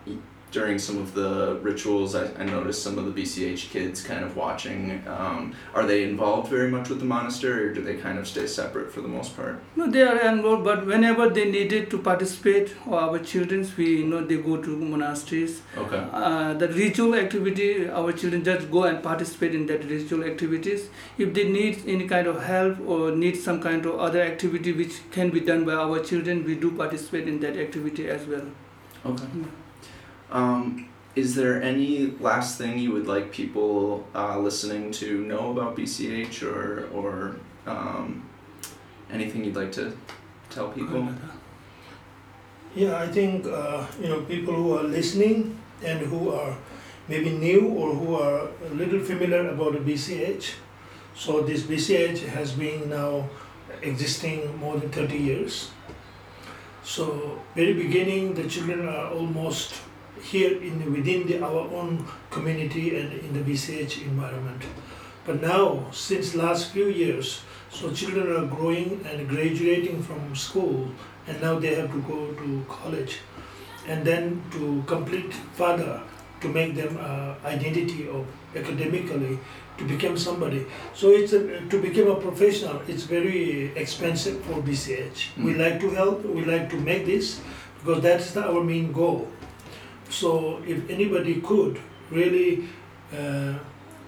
during 0.54 0.78
some 0.78 1.00
of 1.00 1.14
the 1.16 1.60
rituals, 1.62 2.14
I, 2.16 2.26
I 2.38 2.46
noticed 2.46 2.84
some 2.84 2.98
of 3.00 3.06
the 3.06 3.22
BCH 3.22 3.72
kids 3.72 4.04
kind 4.04 4.24
of 4.24 4.38
watching. 4.38 5.04
Um, 5.08 5.56
are 5.74 5.86
they 5.86 6.04
involved 6.04 6.50
very 6.50 6.70
much 6.70 6.90
with 6.90 7.00
the 7.00 7.06
monastery, 7.06 7.66
or 7.66 7.74
do 7.74 7.82
they 7.82 7.96
kind 7.96 8.20
of 8.20 8.28
stay 8.28 8.46
separate 8.46 8.92
for 8.94 9.02
the 9.02 9.08
most 9.08 9.36
part? 9.36 9.60
No, 9.76 9.90
they 9.90 10.04
are 10.04 10.20
involved, 10.32 10.64
but 10.64 10.86
whenever 10.86 11.28
they 11.30 11.50
needed 11.50 11.90
to 11.90 11.98
participate, 11.98 12.76
or 12.88 13.00
our 13.00 13.20
children, 13.20 13.68
we 13.78 13.88
you 14.02 14.06
know 14.06 14.22
they 14.24 14.38
go 14.38 14.58
to 14.58 14.78
monasteries. 14.94 15.62
Okay. 15.76 16.04
Uh, 16.12 16.54
the 16.54 16.68
ritual 16.68 17.16
activity, 17.16 17.90
our 17.90 18.14
children 18.14 18.44
just 18.44 18.70
go 18.70 18.84
and 18.84 19.02
participate 19.02 19.56
in 19.56 19.66
that 19.74 19.90
ritual 19.90 20.24
activities. 20.24 20.88
If 21.18 21.34
they 21.34 21.50
need 21.50 21.82
any 21.88 22.08
kind 22.08 22.28
of 22.28 22.44
help 22.44 22.80
or 22.86 23.12
need 23.26 23.42
some 23.48 23.60
kind 23.60 23.86
of 23.88 24.00
other 24.00 24.22
activity 24.22 24.72
which 24.84 25.02
can 25.12 25.32
be 25.32 25.40
done 25.40 25.66
by 25.66 25.74
our 25.74 26.00
children, 26.12 26.46
we 26.46 26.56
do 26.56 26.72
participate 26.84 27.28
in 27.28 27.40
that 27.40 27.58
activity 27.58 28.08
as 28.08 28.28
well. 28.28 28.48
Okay. 29.06 29.26
Yeah. 29.36 29.46
Um, 30.34 30.90
is 31.16 31.36
there 31.36 31.62
any 31.62 32.08
last 32.20 32.58
thing 32.58 32.80
you 32.80 32.92
would 32.92 33.06
like 33.06 33.32
people 33.32 34.08
uh, 34.16 34.40
listening 34.40 34.92
to 34.94 35.24
know 35.24 35.52
about 35.52 35.78
BCH 35.78 36.42
or 36.42 36.90
or 36.92 37.38
um, 37.68 38.28
anything 39.12 39.46
you'd 39.46 39.56
like 39.56 39.72
to 39.74 39.96
tell 40.50 40.70
people? 40.70 41.08
Yeah, 42.74 42.98
I 42.98 43.08
think 43.08 43.46
uh, 43.46 43.86
you 44.02 44.10
know 44.10 44.22
people 44.22 44.56
who 44.56 44.76
are 44.76 44.84
listening 44.84 45.56
and 45.86 46.00
who 46.00 46.34
are 46.34 46.58
maybe 47.08 47.30
new 47.30 47.70
or 47.70 47.94
who 47.94 48.16
are 48.16 48.50
a 48.66 48.74
little 48.74 49.00
familiar 49.00 49.48
about 49.50 49.74
the 49.74 49.80
BCH. 49.86 50.54
So 51.16 51.42
this 51.42 51.62
BCH 51.62 52.26
has 52.34 52.54
been 52.54 52.90
now 52.90 53.30
existing 53.84 54.58
more 54.58 54.78
than 54.78 54.90
30 54.90 55.16
years. 55.16 55.70
So 56.84 57.40
very 57.54 57.74
beginning, 57.74 58.34
the 58.34 58.48
children 58.50 58.90
are 58.90 59.12
almost 59.14 59.76
here 60.32 60.58
in 60.62 60.92
within 60.94 61.28
the, 61.28 61.42
our 61.44 61.64
own 61.80 62.06
community 62.30 62.98
and 63.00 63.14
in 63.14 63.34
the 63.34 63.40
BCH 63.52 64.02
environment. 64.04 64.62
But 65.26 65.42
now, 65.42 65.88
since 65.92 66.36
last 66.36 66.72
few 66.72 66.88
years, 66.88 67.42
so 67.70 67.92
children 67.92 68.28
are 68.38 68.46
growing 68.48 69.06
and 69.10 69.28
graduating 69.30 70.04
from 70.04 70.36
school 70.36 70.90
and 71.28 71.42
now 71.42 71.58
they 71.60 71.76
have 71.76 71.92
to 71.92 72.02
go 72.02 72.34
to 72.34 72.66
college 72.70 73.18
and 73.88 74.06
then 74.06 74.42
to 74.52 74.84
complete 74.86 75.34
further 75.56 76.02
to 76.42 76.48
make 76.50 76.76
them 76.76 76.98
uh, 77.00 77.36
identity 77.48 78.08
of 78.10 78.26
academically 78.56 79.40
to 79.78 79.84
become 79.86 80.16
somebody 80.18 80.66
so 80.94 81.10
it's 81.10 81.34
a, 81.34 81.62
to 81.70 81.82
become 81.82 82.10
a 82.12 82.16
professional 82.16 82.80
it's 82.88 83.04
very 83.04 83.72
expensive 83.76 84.40
for 84.46 84.62
bch 84.62 85.30
we 85.38 85.54
Mm. 85.54 85.60
like 85.64 85.80
to 85.80 85.90
help 85.92 86.24
we 86.26 86.46
like 86.46 86.70
to 86.70 86.78
make 86.78 87.06
this 87.08 87.40
because 87.80 88.04
that's 88.04 88.32
the, 88.32 88.44
our 88.46 88.64
main 88.64 88.92
goal 88.92 89.28
so 90.20 90.62
if 90.68 90.90
anybody 90.90 91.42
could 91.42 91.80
really 92.12 92.68
uh, 93.12 93.54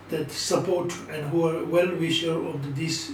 that 0.09 0.31
support 0.31 0.93
and 1.11 1.25
who 1.29 1.47
are 1.47 1.63
well 1.65 1.95
wisher 1.95 2.33
of 2.33 2.63
the, 2.63 2.71
these 2.81 3.11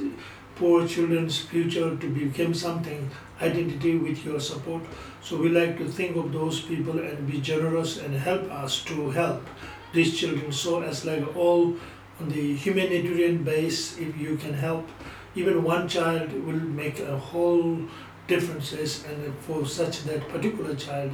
poor 0.56 0.88
children's 0.88 1.40
future 1.40 1.96
to 1.96 2.10
become 2.10 2.54
something 2.54 3.10
identity 3.42 3.98
with 3.98 4.26
your 4.26 4.40
support. 4.40 4.84
So 5.22 5.38
we 5.38 5.50
like 5.50 5.78
to 5.78 5.88
think 5.88 6.18
of 6.18 6.34
those 6.34 6.62
people 6.62 7.00
and 7.00 7.32
be 7.32 7.40
generous 7.40 7.98
and 7.98 8.14
help 8.14 8.52
us 8.52 8.84
to 8.86 9.10
help 9.12 9.48
these 9.94 10.20
children. 10.20 10.52
So 10.52 10.82
as 10.82 11.06
like 11.06 11.36
all 11.36 11.76
on 12.20 12.30
the 12.30 12.56
humanitarian 12.56 13.44
base 13.44 13.98
if 13.98 14.18
you 14.18 14.36
can 14.38 14.54
help 14.54 14.88
even 15.36 15.64
one 15.64 15.88
child 15.88 16.32
will 16.46 16.60
make 16.82 17.00
a 17.00 17.18
whole 17.18 17.80
differences 18.28 19.06
and 19.06 19.34
for 19.40 19.66
such 19.66 20.04
that 20.04 20.28
particular 20.30 20.76
child 20.76 21.12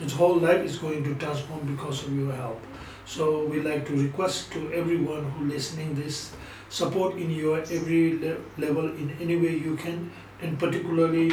his 0.00 0.12
whole 0.12 0.36
life 0.36 0.62
is 0.64 0.78
going 0.78 1.02
to 1.04 1.14
transform 1.16 1.60
because 1.74 2.04
of 2.06 2.16
your 2.18 2.32
help 2.32 2.60
so 3.04 3.44
we 3.46 3.60
like 3.60 3.86
to 3.86 3.94
request 4.02 4.50
to 4.52 4.72
everyone 4.72 5.24
who 5.32 5.44
listening 5.46 5.94
this 5.94 6.32
support 6.68 7.14
in 7.16 7.30
your 7.30 7.58
every 7.78 8.18
le- 8.18 8.36
level 8.58 8.86
in 9.02 9.16
any 9.20 9.36
way 9.36 9.54
you 9.56 9.76
can 9.76 10.10
and 10.42 10.58
particularly 10.58 11.30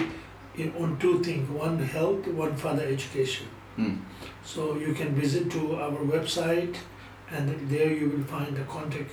in, 0.56 0.72
on 0.80 0.98
two 1.00 1.20
things 1.24 1.50
one 1.50 1.80
health 1.80 2.28
one 2.28 2.56
further 2.56 2.84
education 2.84 3.48
Mm. 3.76 4.02
so 4.46 4.76
you 4.78 4.94
can 4.94 5.16
visit 5.16 5.50
to 5.50 5.76
our 5.84 6.02
website 6.16 6.76
and 7.32 7.50
there 7.72 7.92
you 7.92 8.08
will 8.10 8.24
find 8.34 8.56
the 8.56 8.62
contact 8.74 9.10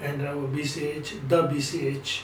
and 0.00 0.22
our 0.22 0.46
BCH, 0.46 1.26
the 1.28 1.42
BCH, 1.48 2.20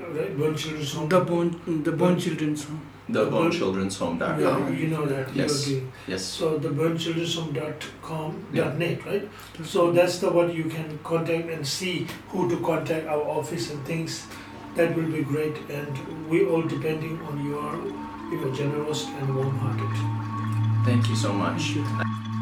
right, 0.00 0.36
Burn 0.36 0.56
Children's 0.56 0.92
Home. 0.94 1.08
The 1.08 1.20
bone, 1.20 1.82
the 1.84 1.92
bone 1.92 2.18
children's 2.18 2.64
home. 2.64 2.82
The 3.08 3.24
Burn- 3.26 3.50
bonechildren'shome.com. 3.50 4.40
Yeah, 4.40 4.68
you 4.70 4.86
know 4.88 5.04
that. 5.06 5.34
Yes. 5.36 5.64
doing. 5.66 5.92
Yes. 6.08 6.24
So 6.24 6.56
the 6.58 6.68
burnchildren'shome.com, 6.70 8.44
Yeah. 8.52 8.64
dot 8.64 8.78
net, 8.78 9.04
right? 9.04 9.28
So 9.64 9.90
that's 9.92 10.18
the 10.18 10.30
what 10.30 10.54
you 10.54 10.64
can 10.64 10.98
contact 11.04 11.50
and 11.50 11.66
see 11.66 12.06
who 12.30 12.48
to 12.48 12.56
contact 12.64 13.06
our 13.06 13.22
office 13.22 13.70
and 13.70 13.84
things. 13.84 14.26
That 14.76 14.96
will 14.96 15.10
be 15.12 15.22
great, 15.22 15.56
and 15.70 15.98
we 16.28 16.46
all 16.46 16.62
depending 16.62 17.20
on 17.30 17.44
your, 17.48 17.68
you 18.32 18.40
know, 18.44 18.50
generous 18.52 19.04
and 19.20 19.36
warm-hearted. 19.36 19.94
Thank 20.84 21.08
you 21.08 21.14
so 21.14 21.32
much. 21.32 21.62
Thank 21.62 21.76
you. 21.76 22.33